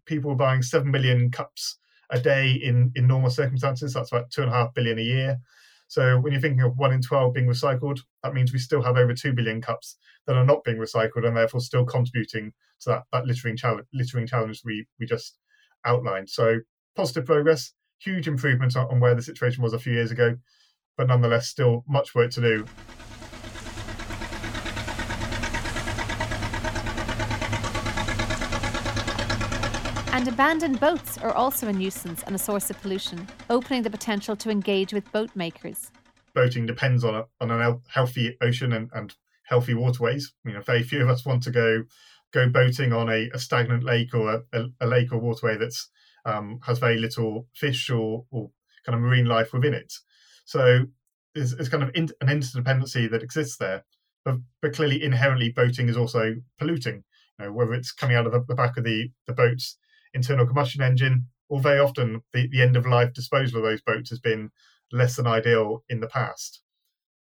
people 0.06 0.30
were 0.30 0.38
buying 0.38 0.62
7 0.62 0.90
million 0.90 1.32
cups 1.32 1.80
a 2.12 2.20
day 2.20 2.52
in, 2.52 2.92
in 2.96 3.08
normal 3.08 3.30
circumstances. 3.30 3.94
That's 3.94 4.12
about 4.12 4.32
two 4.32 4.42
and 4.42 4.52
a 4.52 4.54
half 4.54 4.74
billion 4.74 5.00
a 5.00 5.04
year. 5.04 5.40
So 5.88 6.20
when 6.20 6.34
you're 6.34 6.42
thinking 6.42 6.62
of 6.62 6.78
one 6.78 6.94
in 6.94 7.02
12 7.02 7.34
being 7.34 7.48
recycled, 7.48 8.00
that 8.24 8.34
means 8.34 8.52
we 8.52 8.60
still 8.60 8.82
have 8.82 8.98
over 8.98 9.14
2 9.14 9.34
billion 9.34 9.62
cups 9.62 9.98
that 10.26 10.36
are 10.36 10.46
not 10.46 10.64
being 10.64 10.78
recycled 10.78 11.26
and 11.26 11.38
therefore 11.38 11.62
still 11.62 11.86
contributing 11.86 12.52
to 12.82 12.90
that, 12.90 13.04
that 13.12 13.26
littering, 13.26 13.56
challenge, 13.56 13.88
littering 13.94 14.28
challenge 14.28 14.62
we, 14.66 14.86
we 15.00 15.06
just 15.06 15.38
outlined. 15.86 16.30
So 16.30 16.60
positive 16.96 17.26
progress, 17.26 17.74
huge 18.00 18.28
improvement 18.28 18.76
on 18.76 19.00
where 19.00 19.16
the 19.16 19.22
situation 19.22 19.64
was 19.64 19.74
a 19.74 19.80
few 19.80 19.94
years 19.94 20.12
ago, 20.12 20.36
but 20.98 21.08
nonetheless 21.08 21.48
still 21.48 21.84
much 21.88 22.16
work 22.16 22.32
to 22.32 22.42
do. 22.42 22.66
And 30.16 30.30
abandoned 30.30 30.80
boats 30.80 31.18
are 31.18 31.34
also 31.34 31.68
a 31.68 31.74
nuisance 31.74 32.24
and 32.24 32.34
a 32.34 32.40
source 32.40 32.70
of 32.70 32.82
pollution, 32.82 33.28
opening 33.50 33.82
the 33.82 33.90
potential 33.90 34.34
to 34.38 34.50
engage 34.50 34.94
with 34.94 35.12
boat 35.12 35.30
makers. 35.36 35.92
Boating 36.34 36.66
depends 36.66 37.04
on 37.04 37.16
a, 37.16 37.26
on 37.42 37.52
a 37.52 37.78
healthy 37.90 38.38
ocean 38.42 38.72
and, 38.72 38.90
and 38.94 39.14
healthy 39.44 39.74
waterways. 39.74 40.32
You 40.46 40.54
know, 40.54 40.62
very 40.62 40.84
few 40.84 41.02
of 41.02 41.10
us 41.10 41.26
want 41.26 41.44
to 41.44 41.52
go 41.52 41.84
go 42.32 42.48
boating 42.48 42.94
on 42.94 43.10
a, 43.10 43.30
a 43.34 43.40
stagnant 43.40 43.84
lake 43.84 44.14
or 44.14 44.42
a, 44.54 44.68
a, 44.80 44.88
lake 44.88 45.12
or 45.12 45.18
waterway 45.18 45.58
that's 45.58 45.90
um, 46.24 46.62
has 46.64 46.80
very 46.80 46.98
little 46.98 47.50
fish 47.54 47.90
or, 47.90 48.24
or 48.32 48.52
kind 48.86 48.96
of 48.96 49.02
marine 49.02 49.26
life 49.26 49.52
within 49.52 49.74
it. 49.74 49.92
So 50.46 50.86
there's, 51.34 51.68
kind 51.68 51.84
of 51.84 51.92
in, 51.94 52.08
an 52.22 52.30
interdependency 52.30 53.12
that 53.12 53.22
exists 53.22 53.58
there. 53.58 53.84
But, 54.24 54.36
but 54.62 54.76
clearly, 54.76 55.04
inherently, 55.04 55.52
boating 55.52 55.90
is 55.90 55.98
also 55.98 56.36
polluting. 56.58 57.04
You 57.38 57.48
know, 57.48 57.52
whether 57.52 57.74
it's 57.74 57.92
coming 57.92 58.16
out 58.16 58.26
of 58.26 58.48
the 58.48 58.56
back 58.56 58.78
of 58.78 58.86
the, 58.86 59.10
the 59.28 59.34
boats 59.34 59.78
internal 60.16 60.46
combustion 60.46 60.82
engine, 60.82 61.28
or 61.50 61.60
very 61.60 61.80
often 61.80 62.22
the, 62.34 62.48
the 62.48 62.62
end 62.62 62.76
of 62.76 62.88
life 62.88 63.14
disposal 63.14 63.60
of 63.60 63.64
those 63.64 63.82
boats 63.82 64.10
has 64.10 64.20
been 64.20 64.50
less 64.92 65.16
than 65.16 65.28
ideal 65.28 65.84
in 65.90 66.00
the 66.00 66.08
past. 66.08 66.62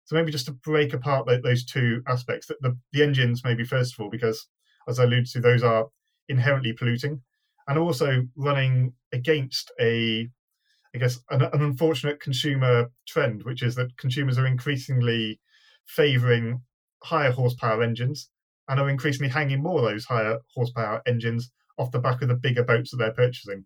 So 0.05 0.15
maybe 0.15 0.31
just 0.31 0.45
to 0.45 0.51
break 0.51 0.93
apart 0.93 1.27
those 1.43 1.65
two 1.65 2.01
aspects, 2.07 2.47
the, 2.47 2.77
the, 2.91 3.03
engines 3.03 3.43
maybe 3.43 3.63
first 3.63 3.93
of 3.93 3.99
all, 3.99 4.09
because 4.09 4.47
as 4.87 4.99
I 4.99 5.03
alluded 5.03 5.27
to, 5.27 5.41
those 5.41 5.63
are 5.63 5.87
inherently 6.29 6.73
polluting 6.73 7.21
and 7.67 7.77
also 7.77 8.21
running 8.35 8.93
against 9.11 9.71
a 9.79 10.29
I 10.95 10.99
guess 10.99 11.19
an, 11.31 11.41
an, 11.41 11.61
unfortunate 11.61 12.19
consumer 12.19 12.91
trend, 13.07 13.43
which 13.43 13.63
is 13.63 13.73
that 13.75 13.97
consumers 13.97 14.37
are 14.37 14.45
increasingly 14.45 15.39
favouring 15.87 16.61
higher 17.03 17.31
horsepower 17.31 17.81
engines 17.81 18.29
and 18.67 18.79
are 18.79 18.89
increasingly 18.89 19.29
hanging 19.29 19.63
more 19.63 19.79
of 19.79 19.85
those 19.85 20.05
higher 20.05 20.37
horsepower 20.53 21.01
engines 21.07 21.51
off 21.77 21.91
the 21.91 21.99
back 21.99 22.21
of 22.21 22.27
the 22.27 22.35
bigger 22.35 22.63
boats 22.63 22.91
that 22.91 22.97
they're 22.97 23.11
purchasing. 23.13 23.65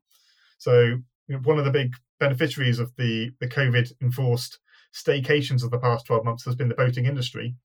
So 0.58 0.82
you 0.82 1.02
know, 1.30 1.40
one 1.40 1.60
of 1.60 1.66
the 1.66 1.72
big 1.72 1.94
beneficiaries 2.20 2.80
of 2.80 2.92
the 2.98 3.32
the 3.40 3.48
COVID 3.48 3.92
enforced 4.02 4.60
staycations 4.94 5.64
of 5.64 5.72
the 5.72 5.80
past 5.80 6.06
12 6.06 6.26
months 6.26 6.46
has 6.46 6.56
been 6.56 6.70
the 6.70 6.76
boating 6.76 7.06
industry. 7.06 7.56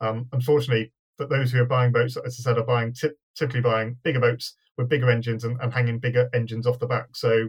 Um, 0.00 0.28
unfortunately, 0.32 0.92
that 1.18 1.28
those 1.28 1.52
who 1.52 1.60
are 1.60 1.66
buying 1.66 1.92
boats, 1.92 2.16
as 2.16 2.36
I 2.40 2.42
said, 2.42 2.58
are 2.58 2.64
buying 2.64 2.94
typically 3.36 3.60
buying 3.60 3.96
bigger 4.02 4.20
boats 4.20 4.54
with 4.76 4.88
bigger 4.88 5.10
engines 5.10 5.44
and, 5.44 5.60
and 5.60 5.72
hanging 5.72 5.98
bigger 5.98 6.30
engines 6.32 6.66
off 6.66 6.78
the 6.78 6.86
back. 6.86 7.08
So 7.14 7.48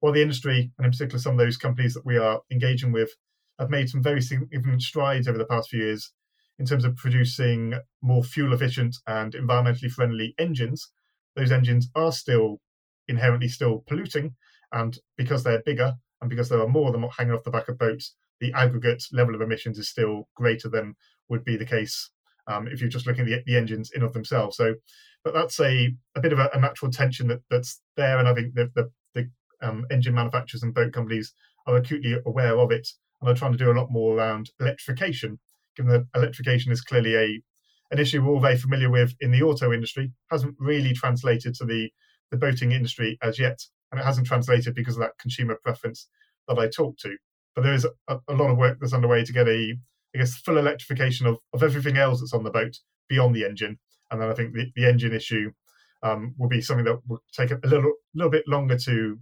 while 0.00 0.12
the 0.12 0.22
industry, 0.22 0.70
and 0.78 0.84
in 0.84 0.92
particular 0.92 1.18
some 1.18 1.32
of 1.32 1.38
those 1.38 1.56
companies 1.56 1.94
that 1.94 2.06
we 2.06 2.16
are 2.16 2.40
engaging 2.50 2.92
with, 2.92 3.10
have 3.58 3.70
made 3.70 3.90
some 3.90 4.02
very 4.02 4.22
significant 4.22 4.82
strides 4.82 5.26
over 5.26 5.38
the 5.38 5.44
past 5.44 5.70
few 5.70 5.80
years 5.82 6.12
in 6.60 6.66
terms 6.66 6.84
of 6.84 6.96
producing 6.96 7.74
more 8.02 8.22
fuel 8.22 8.52
efficient 8.52 8.96
and 9.06 9.32
environmentally 9.32 9.90
friendly 9.90 10.34
engines, 10.38 10.90
those 11.38 11.52
engines 11.52 11.88
are 11.94 12.12
still 12.12 12.60
inherently 13.08 13.48
still 13.48 13.84
polluting. 13.86 14.34
And 14.72 14.98
because 15.16 15.42
they're 15.42 15.62
bigger 15.64 15.94
and 16.20 16.28
because 16.28 16.48
there 16.48 16.60
are 16.60 16.68
more 16.68 16.88
of 16.88 16.92
them 16.92 17.08
hanging 17.16 17.32
off 17.32 17.44
the 17.44 17.50
back 17.50 17.68
of 17.68 17.78
boats, 17.78 18.14
the 18.40 18.52
aggregate 18.52 19.02
level 19.12 19.34
of 19.34 19.40
emissions 19.40 19.78
is 19.78 19.88
still 19.88 20.28
greater 20.34 20.68
than 20.68 20.94
would 21.28 21.44
be 21.44 21.56
the 21.56 21.64
case 21.64 22.10
um, 22.46 22.66
if 22.68 22.80
you're 22.80 22.90
just 22.90 23.06
looking 23.06 23.22
at 23.22 23.26
the, 23.26 23.42
the, 23.46 23.56
engines 23.56 23.92
in 23.94 24.02
of 24.02 24.12
themselves. 24.12 24.56
So, 24.56 24.74
but 25.24 25.34
that's 25.34 25.60
a, 25.60 25.94
a 26.14 26.20
bit 26.20 26.32
of 26.32 26.38
a, 26.38 26.48
a 26.54 26.60
natural 26.60 26.90
tension 26.90 27.28
that, 27.28 27.40
that's 27.50 27.80
there, 27.96 28.18
and 28.18 28.26
I 28.26 28.34
think 28.34 28.54
the, 28.54 28.70
the, 28.74 28.90
the 29.14 29.30
um, 29.60 29.84
engine 29.90 30.14
manufacturers 30.14 30.62
and 30.62 30.72
boat 30.72 30.92
companies 30.92 31.34
are 31.66 31.76
acutely 31.76 32.16
aware 32.24 32.58
of 32.58 32.70
it 32.70 32.88
and 33.20 33.28
are 33.28 33.34
trying 33.34 33.52
to 33.52 33.58
do 33.58 33.70
a 33.70 33.78
lot 33.78 33.90
more 33.90 34.16
around 34.16 34.50
electrification, 34.60 35.38
given 35.76 35.92
that 35.92 36.06
electrification 36.14 36.72
is 36.72 36.80
clearly 36.80 37.16
a 37.16 37.42
an 37.90 37.98
issue 37.98 38.22
we're 38.22 38.32
all 38.32 38.40
very 38.40 38.56
familiar 38.56 38.90
with 38.90 39.14
in 39.20 39.30
the 39.30 39.42
auto 39.42 39.72
industry, 39.72 40.12
hasn't 40.30 40.54
really 40.58 40.92
translated 40.92 41.54
to 41.54 41.64
the, 41.64 41.90
the 42.30 42.36
boating 42.36 42.72
industry 42.72 43.18
as 43.22 43.38
yet, 43.38 43.58
and 43.90 44.00
it 44.00 44.04
hasn't 44.04 44.26
translated 44.26 44.74
because 44.74 44.96
of 44.96 45.00
that 45.00 45.18
consumer 45.18 45.58
preference 45.62 46.08
that 46.46 46.58
I 46.58 46.68
talked 46.68 47.00
to. 47.00 47.16
But 47.54 47.62
there 47.62 47.74
is 47.74 47.86
a, 48.08 48.18
a 48.28 48.34
lot 48.34 48.50
of 48.50 48.58
work 48.58 48.78
that's 48.80 48.92
underway 48.92 49.24
to 49.24 49.32
get 49.32 49.48
a 49.48 49.74
I 50.14 50.18
guess, 50.18 50.36
full 50.36 50.58
electrification 50.58 51.26
of, 51.26 51.38
of 51.52 51.62
everything 51.62 51.96
else 51.96 52.20
that's 52.20 52.32
on 52.32 52.44
the 52.44 52.50
boat 52.50 52.78
beyond 53.08 53.34
the 53.34 53.44
engine. 53.44 53.78
And 54.10 54.20
then 54.20 54.30
I 54.30 54.34
think 54.34 54.54
the, 54.54 54.70
the 54.74 54.86
engine 54.86 55.12
issue 55.12 55.52
um, 56.02 56.34
will 56.38 56.48
be 56.48 56.60
something 56.60 56.84
that 56.86 57.00
will 57.06 57.22
take 57.32 57.50
a 57.50 57.60
little 57.64 57.92
little 58.14 58.30
bit 58.30 58.46
longer 58.48 58.78
to 58.78 59.18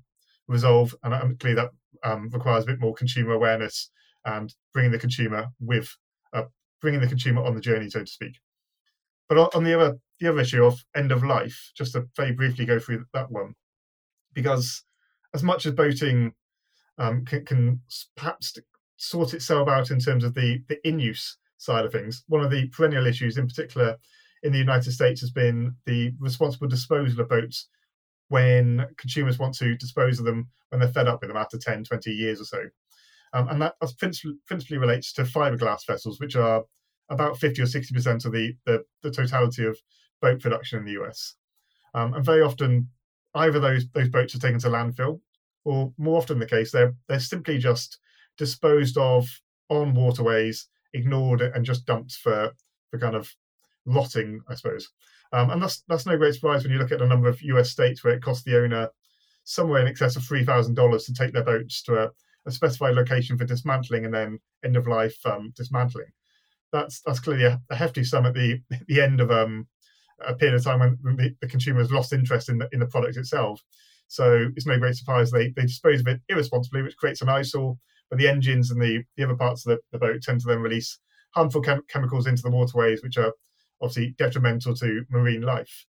resolve. 0.46 0.94
And 1.02 1.38
clearly 1.40 1.60
that 1.60 1.70
um, 2.08 2.30
requires 2.30 2.64
a 2.64 2.68
bit 2.68 2.80
more 2.80 2.94
consumer 2.94 3.32
awareness 3.32 3.90
and 4.24 4.54
bringing 4.72 4.92
the 4.92 4.98
consumer 4.98 5.48
with 5.60 5.88
uh, 6.32 6.44
bringing 6.80 7.00
the 7.00 7.08
consumer 7.08 7.42
on 7.42 7.54
the 7.54 7.60
journey, 7.60 7.90
so 7.90 8.00
to 8.00 8.06
speak. 8.06 8.38
But 9.28 9.54
on 9.54 9.64
the 9.64 9.74
other 9.74 9.98
the 10.20 10.28
other 10.28 10.40
issue 10.40 10.64
of 10.64 10.82
end 10.94 11.12
of 11.12 11.22
life, 11.22 11.72
just 11.76 11.92
to 11.92 12.06
very 12.16 12.32
briefly 12.32 12.64
go 12.64 12.78
through 12.78 13.04
that 13.12 13.30
one, 13.30 13.54
because 14.32 14.84
as 15.34 15.42
much 15.42 15.66
as 15.66 15.72
boating 15.72 16.32
um, 16.98 17.24
can, 17.24 17.44
can, 17.44 17.80
perhaps 18.16 18.56
sort 18.96 19.34
itself 19.34 19.68
out 19.68 19.90
in 19.90 19.98
terms 19.98 20.24
of 20.24 20.32
the, 20.32 20.62
the 20.68 20.88
in 20.88 20.98
use 20.98 21.36
side 21.58 21.84
of 21.84 21.92
things. 21.92 22.24
One 22.28 22.42
of 22.42 22.50
the 22.50 22.68
perennial 22.68 23.06
issues, 23.06 23.36
in 23.36 23.46
particular 23.46 23.96
in 24.42 24.52
the 24.52 24.58
United 24.58 24.92
States, 24.92 25.20
has 25.20 25.30
been 25.30 25.74
the 25.84 26.14
responsible 26.18 26.68
disposal 26.68 27.20
of 27.20 27.28
boats 27.28 27.68
when 28.28 28.86
consumers 28.96 29.38
want 29.38 29.54
to 29.56 29.76
dispose 29.76 30.18
of 30.18 30.24
them 30.24 30.48
when 30.70 30.80
they're 30.80 30.88
fed 30.88 31.08
up 31.08 31.20
with 31.20 31.28
them 31.28 31.36
after 31.36 31.58
10, 31.58 31.84
20 31.84 32.10
years 32.10 32.40
or 32.40 32.44
so. 32.44 32.62
Um, 33.32 33.48
and 33.48 33.62
that 33.62 33.74
principally, 33.98 34.36
principally 34.46 34.78
relates 34.78 35.12
to 35.14 35.22
fiberglass 35.22 35.86
vessels, 35.86 36.18
which 36.18 36.36
are 36.36 36.64
about 37.08 37.38
50 37.38 37.62
or 37.62 37.66
60% 37.66 38.24
of 38.24 38.32
the, 38.32 38.54
the, 38.66 38.84
the 39.02 39.10
totality 39.10 39.64
of 39.64 39.78
boat 40.20 40.40
production 40.40 40.78
in 40.78 40.84
the 40.84 41.02
US. 41.02 41.34
Um, 41.94 42.14
and 42.14 42.24
very 42.24 42.42
often, 42.42 42.88
either 43.34 43.60
those, 43.60 43.88
those 43.90 44.08
boats 44.08 44.34
are 44.34 44.40
taken 44.40 44.58
to 44.60 44.68
landfill, 44.68 45.20
or 45.64 45.92
more 45.98 46.18
often 46.18 46.38
the 46.38 46.46
case, 46.46 46.72
they're, 46.72 46.94
they're 47.08 47.20
simply 47.20 47.58
just 47.58 47.98
disposed 48.36 48.96
of 48.98 49.28
on 49.68 49.94
waterways, 49.94 50.68
ignored 50.94 51.40
and 51.40 51.64
just 51.64 51.86
dumped 51.86 52.12
for 52.12 52.52
for 52.90 52.98
kind 52.98 53.14
of 53.14 53.32
rotting, 53.84 54.40
I 54.48 54.54
suppose. 54.54 54.88
Um, 55.32 55.50
and 55.50 55.62
that's 55.62 55.82
that's 55.88 56.06
no 56.06 56.16
great 56.16 56.34
surprise 56.34 56.62
when 56.62 56.72
you 56.72 56.78
look 56.78 56.92
at 56.92 57.02
a 57.02 57.06
number 57.06 57.28
of 57.28 57.42
US 57.42 57.70
states 57.70 58.04
where 58.04 58.14
it 58.14 58.22
costs 58.22 58.44
the 58.44 58.58
owner 58.58 58.88
somewhere 59.44 59.80
in 59.80 59.88
excess 59.88 60.16
of 60.16 60.24
three 60.24 60.44
thousand 60.44 60.74
dollars 60.74 61.04
to 61.04 61.14
take 61.14 61.32
their 61.32 61.44
boats 61.44 61.82
to 61.84 62.04
a, 62.04 62.10
a, 62.46 62.50
specified 62.50 62.94
location 62.94 63.36
for 63.36 63.44
dismantling 63.44 64.04
and 64.04 64.14
then 64.14 64.38
end 64.64 64.76
of 64.76 64.86
life 64.86 65.18
um, 65.26 65.52
dismantling. 65.56 66.06
That's 66.80 67.00
that's 67.02 67.20
clearly 67.20 67.44
a, 67.44 67.60
a, 67.70 67.76
hefty 67.76 68.04
sum 68.04 68.26
at 68.26 68.34
the 68.34 68.60
the 68.88 69.00
end 69.00 69.20
of 69.20 69.30
um, 69.30 69.66
a 70.24 70.34
period 70.34 70.56
of 70.56 70.64
time 70.64 70.80
when 70.80 71.16
the, 71.16 71.34
the 71.40 71.48
consumer 71.48 71.80
has 71.80 71.90
lost 71.90 72.12
interest 72.12 72.48
in 72.48 72.58
the 72.58 72.68
in 72.72 72.80
the 72.80 72.86
product 72.86 73.16
itself. 73.16 73.60
So 74.08 74.48
it's 74.54 74.66
no 74.66 74.78
great 74.78 74.94
surprise 74.96 75.30
they 75.30 75.50
they 75.56 75.62
dispose 75.62 76.00
of 76.00 76.08
it 76.08 76.20
irresponsibly, 76.28 76.82
which 76.82 76.96
creates 76.96 77.22
an 77.22 77.28
eyesore 77.28 77.76
but 78.10 78.18
the 78.18 78.28
engines 78.28 78.70
and 78.70 78.80
the, 78.80 79.02
the 79.16 79.24
other 79.24 79.34
parts 79.34 79.66
of 79.66 79.72
the, 79.72 79.80
the 79.92 79.98
boat 79.98 80.22
tend 80.22 80.40
to 80.40 80.46
then 80.46 80.60
release 80.60 80.98
harmful 81.34 81.60
chem- 81.60 81.82
chemicals 81.88 82.26
into 82.26 82.42
the 82.42 82.50
waterways, 82.50 83.02
which 83.02 83.18
are 83.18 83.32
obviously 83.80 84.14
detrimental 84.18 84.74
to 84.74 85.04
marine 85.10 85.42
life. 85.42 85.86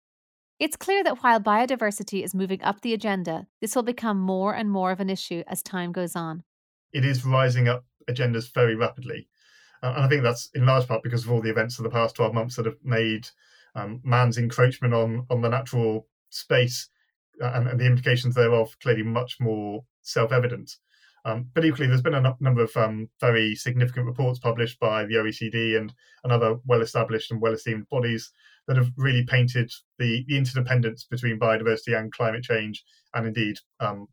It's 0.60 0.78
clear 0.78 1.04
that 1.04 1.24
while 1.24 1.40
biodiversity 1.40 2.24
is 2.24 2.34
moving 2.34 2.62
up 2.62 2.82
the 2.82 2.94
agenda, 2.94 3.48
this 3.60 3.76
will 3.76 3.84
become 3.84 4.20
more 4.20 4.54
and 4.56 4.70
more 4.70 4.92
of 4.92 5.00
an 5.00 5.10
issue 5.10 5.44
as 5.48 5.62
time 5.62 5.92
goes 5.92 6.16
on. 6.16 6.44
It 6.94 7.04
is 7.04 7.26
rising 7.26 7.68
up 7.68 7.86
agendas 8.10 8.54
very 8.54 8.76
rapidly. 8.76 9.28
And 9.84 10.06
I 10.06 10.08
think 10.08 10.24
that's 10.24 10.50
in 10.56 10.66
large 10.66 10.88
part 10.88 11.04
because 11.04 11.26
of 11.26 11.32
all 11.32 11.42
the 11.42 11.50
events 11.50 11.78
of 11.78 11.84
the 11.84 11.90
past 11.90 12.16
12 12.16 12.34
months 12.34 12.56
that 12.56 12.66
have 12.66 12.78
made 12.84 13.28
um, 13.76 14.00
man's 14.04 14.38
encroachment 14.38 14.94
on, 14.94 15.26
on 15.30 15.42
the 15.42 15.50
natural 15.50 16.08
space 16.30 16.90
uh, 17.42 17.52
and, 17.56 17.68
and, 17.68 17.80
the 17.80 17.86
implications 17.86 18.36
thereof 18.36 18.76
clearly 18.82 19.04
much 19.04 19.40
more 19.40 19.84
self 20.02 20.32
evident. 20.32 20.78
Um, 21.26 21.48
but 21.54 21.66
equally, 21.66 21.88
there's 21.88 22.02
been 22.02 22.14
a 22.14 22.36
number 22.40 22.64
of 22.64 22.76
um, 22.76 23.10
very 23.20 23.56
significant 23.56 24.06
reports 24.06 24.40
published 24.40 24.80
by 24.80 25.06
the 25.06 25.16
OECD 25.16 25.78
and, 25.78 25.94
and 26.24 26.34
other 26.34 26.58
well 26.66 26.82
established 26.82 27.32
and 27.32 27.42
well 27.42 27.54
esteemed 27.54 27.88
bodies 27.90 28.32
that 28.68 28.78
have 28.78 28.92
really 28.98 29.24
painted 29.24 29.72
the, 30.00 30.24
the 30.28 30.38
interdependence 30.38 31.06
between 31.06 31.40
biodiversity 31.40 31.98
and 31.98 32.12
climate 32.12 32.44
change 32.44 32.84
and 33.14 33.28
indeed 33.28 33.58
um, 33.80 34.08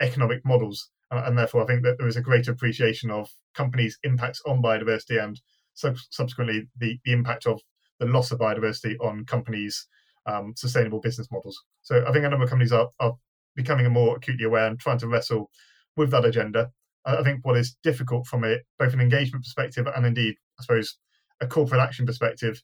economic 0.00 0.44
models. 0.44 0.90
Uh, 1.10 1.22
and 1.26 1.36
therefore, 1.36 1.62
I 1.62 1.66
think 1.66 1.82
that 1.82 1.98
there 1.98 2.08
is 2.08 2.16
a 2.16 2.22
greater 2.22 2.52
appreciation 2.52 3.10
of 3.10 3.28
companies' 3.54 3.98
impacts 4.04 4.40
on 4.46 4.62
biodiversity 4.62 5.22
and 5.22 5.40
sub- 5.74 5.96
subsequently 6.10 6.68
the, 6.78 6.98
the 7.04 7.12
impact 7.12 7.46
of 7.46 7.60
the 7.98 8.06
loss 8.06 8.30
of 8.30 8.38
biodiversity 8.38 8.96
on 9.00 9.24
companies' 9.24 9.86
um, 10.26 10.54
sustainable 10.56 11.00
business 11.00 11.28
models. 11.30 11.60
So 11.82 12.04
I 12.06 12.12
think 12.12 12.24
a 12.24 12.28
number 12.28 12.44
of 12.44 12.50
companies 12.50 12.72
are, 12.72 12.88
are 13.00 13.14
becoming 13.56 13.90
more 13.92 14.16
acutely 14.16 14.44
aware 14.44 14.66
and 14.66 14.78
trying 14.78 14.98
to 14.98 15.08
wrestle 15.08 15.50
with 15.96 16.10
that 16.12 16.24
agenda. 16.24 16.70
I 17.04 17.22
think 17.22 17.44
what 17.44 17.56
is 17.56 17.76
difficult 17.82 18.26
from 18.26 18.44
a 18.44 18.58
both 18.78 18.92
an 18.92 19.00
engagement 19.00 19.44
perspective 19.44 19.86
and 19.86 20.06
indeed, 20.06 20.36
I 20.58 20.62
suppose, 20.62 20.98
a 21.40 21.46
corporate 21.46 21.80
action 21.80 22.06
perspective, 22.06 22.62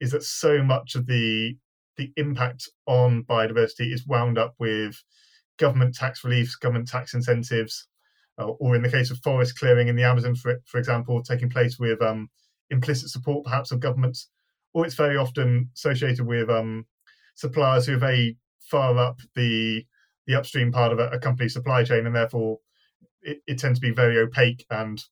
is 0.00 0.10
that 0.12 0.24
so 0.24 0.62
much 0.62 0.94
of 0.94 1.06
the 1.06 1.56
the 1.96 2.12
impact 2.16 2.68
on 2.86 3.24
biodiversity 3.24 3.92
is 3.92 4.06
wound 4.06 4.38
up 4.38 4.54
with 4.58 5.00
government 5.58 5.94
tax 5.94 6.24
reliefs, 6.24 6.56
government 6.56 6.88
tax 6.88 7.14
incentives, 7.14 7.86
uh, 8.38 8.46
or 8.46 8.74
in 8.74 8.82
the 8.82 8.90
case 8.90 9.10
of 9.10 9.18
forest 9.18 9.58
clearing 9.58 9.88
in 9.88 9.96
the 9.96 10.02
Amazon, 10.02 10.34
for, 10.34 10.60
for 10.66 10.78
example, 10.78 11.22
taking 11.22 11.50
place 11.50 11.78
with 11.78 12.02
um, 12.02 12.28
implicit 12.70 13.10
support 13.10 13.44
perhaps 13.44 13.70
of 13.70 13.80
governments, 13.80 14.28
or 14.72 14.84
it's 14.84 14.94
very 14.94 15.16
often 15.16 15.70
associated 15.74 16.26
with 16.26 16.50
um, 16.50 16.86
suppliers 17.34 17.86
who 17.86 17.94
are 17.94 17.98
very 17.98 18.36
far 18.60 18.96
up 18.98 19.20
the 19.34 19.84
the 20.26 20.34
upstream 20.34 20.72
part 20.72 20.90
of 20.90 20.98
a, 20.98 21.08
a 21.08 21.18
company's 21.18 21.52
supply 21.52 21.84
chain, 21.84 22.06
and 22.06 22.16
therefore 22.16 22.58
it, 23.22 23.42
it, 23.46 23.58
tends 23.58 23.78
to 23.78 23.86
be 23.86 23.92
very 23.92 24.18
opaque, 24.18 24.64
and 24.70 25.02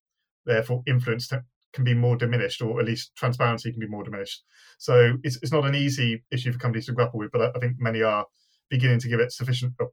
therefore 0.46 0.82
influence 0.86 1.28
t- 1.28 1.36
can 1.72 1.84
be 1.84 1.94
more 1.94 2.16
diminished, 2.16 2.62
or 2.62 2.80
at 2.80 2.86
least 2.86 3.14
transparency 3.14 3.70
can 3.70 3.80
be 3.80 3.86
more 3.86 4.04
diminished. 4.04 4.42
So 4.78 5.18
it's 5.22 5.36
it's 5.42 5.52
not 5.52 5.66
an 5.66 5.74
easy 5.74 6.24
issue 6.30 6.52
for 6.52 6.58
companies 6.58 6.86
to 6.86 6.92
grapple 6.92 7.18
with, 7.18 7.30
but 7.30 7.42
I, 7.42 7.50
I 7.54 7.60
think 7.60 7.76
many 7.78 8.02
are 8.02 8.26
beginning 8.70 9.00
to 9.00 9.08
give 9.08 9.20
it 9.20 9.32
sufficient, 9.32 9.74
uh, 9.80 9.86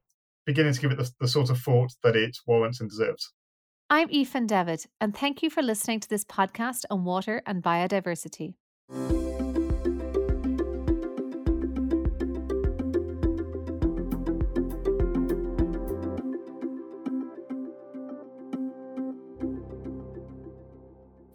beginning 0.46 0.74
to 0.74 0.82
give 0.82 0.92
it 0.92 0.98
the, 0.98 1.10
the 1.20 1.28
sort 1.28 1.50
of 1.50 1.60
thought 1.60 1.92
that 2.04 2.16
it 2.16 2.38
warrants 2.48 2.80
and 2.80 2.90
deserves. 2.90 3.34
I'm 3.90 4.10
Aoife 4.10 4.46
Devitt, 4.46 4.86
and 5.02 5.16
thank 5.16 5.42
you 5.42 5.50
for 5.50 5.64
listening 5.64 6.00
to 6.02 6.10
this 6.10 6.24
podcast 6.24 6.86
on 6.92 7.06
water 7.06 7.42
and 7.46 7.64
biodiversity. 7.64 8.54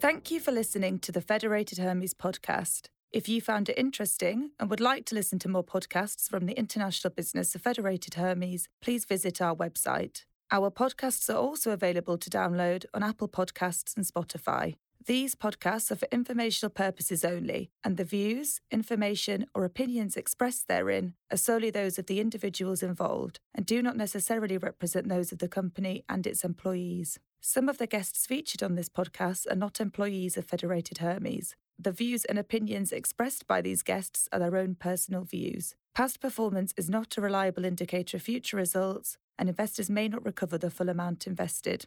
Thank 0.01 0.31
you 0.31 0.39
for 0.39 0.53
listening 0.53 0.99
to 1.01 1.13
the 1.13 1.23
Federated 1.23 1.79
Hermes 1.79 2.13
podcast. 2.15 2.89
If 3.15 3.29
you 3.29 3.41
found 3.41 3.69
it 3.69 3.79
interesting 3.79 4.51
and 4.59 4.69
would 4.69 4.81
like 4.81 5.05
to 5.07 5.15
listen 5.15 5.39
to 5.39 5.49
more 5.49 5.63
podcasts 5.63 6.29
from 6.29 6.47
the 6.47 6.59
international 6.59 7.15
business 7.15 7.55
of 7.55 7.63
Federated 7.63 8.15
Hermes, 8.15 8.67
please 8.83 9.05
visit 9.05 9.41
our 9.41 9.55
website. 9.55 10.25
Our 10.51 10.69
podcasts 10.69 11.33
are 11.33 11.39
also 11.39 11.71
available 11.71 12.19
to 12.19 12.29
download 12.29 12.87
on 12.93 13.05
Apple 13.05 13.29
Podcasts 13.29 13.97
and 13.97 14.05
Spotify. 14.05 14.75
These 15.07 15.37
podcasts 15.37 15.93
are 15.93 15.97
for 15.97 16.09
informational 16.11 16.71
purposes 16.71 17.25
only, 17.25 17.71
and 17.85 17.97
the 17.97 18.03
views, 18.03 18.61
information, 18.73 19.47
or 19.55 19.65
opinions 19.65 20.17
expressed 20.17 20.67
therein 20.67 21.15
are 21.31 21.37
solely 21.37 21.71
those 21.71 22.01
of 22.01 22.07
the 22.07 22.19
individuals 22.19 22.83
involved 22.83 23.39
and 23.55 23.65
do 23.65 23.81
not 23.81 23.97
necessarily 23.97 24.59
represent 24.59 25.09
those 25.09 25.31
of 25.31 25.39
the 25.39 25.47
company 25.47 26.05
and 26.09 26.27
its 26.27 26.43
employees. 26.43 27.21
Some 27.41 27.69
of 27.69 27.79
the 27.79 27.87
guests 27.87 28.27
featured 28.27 28.65
on 28.65 28.75
this 28.75 28.89
podcast 28.89 29.47
are 29.49 29.55
not 29.55 29.81
employees 29.81 30.37
of 30.37 30.47
Federated 30.47 30.99
Hermes. 30.99 31.55
The 31.79 31.93
views 31.93 32.25
and 32.25 32.39
opinions 32.39 32.93
expressed 32.93 33.47
by 33.47 33.61
these 33.61 33.83
guests 33.83 34.29
are 34.33 34.39
their 34.39 34.57
own 34.57 34.77
personal 34.77 35.25
views. 35.25 35.75
Past 35.95 36.21
performance 36.21 36.73
is 36.77 36.89
not 36.89 37.17
a 37.17 37.21
reliable 37.21 37.65
indicator 37.65 38.17
of 38.17 38.23
future 38.23 38.57
results, 38.57 39.19
and 39.39 39.49
investors 39.49 39.91
may 39.91 40.09
not 40.09 40.25
recover 40.25 40.57
the 40.57 40.71
full 40.71 40.89
amount 40.89 41.27
invested. 41.27 41.87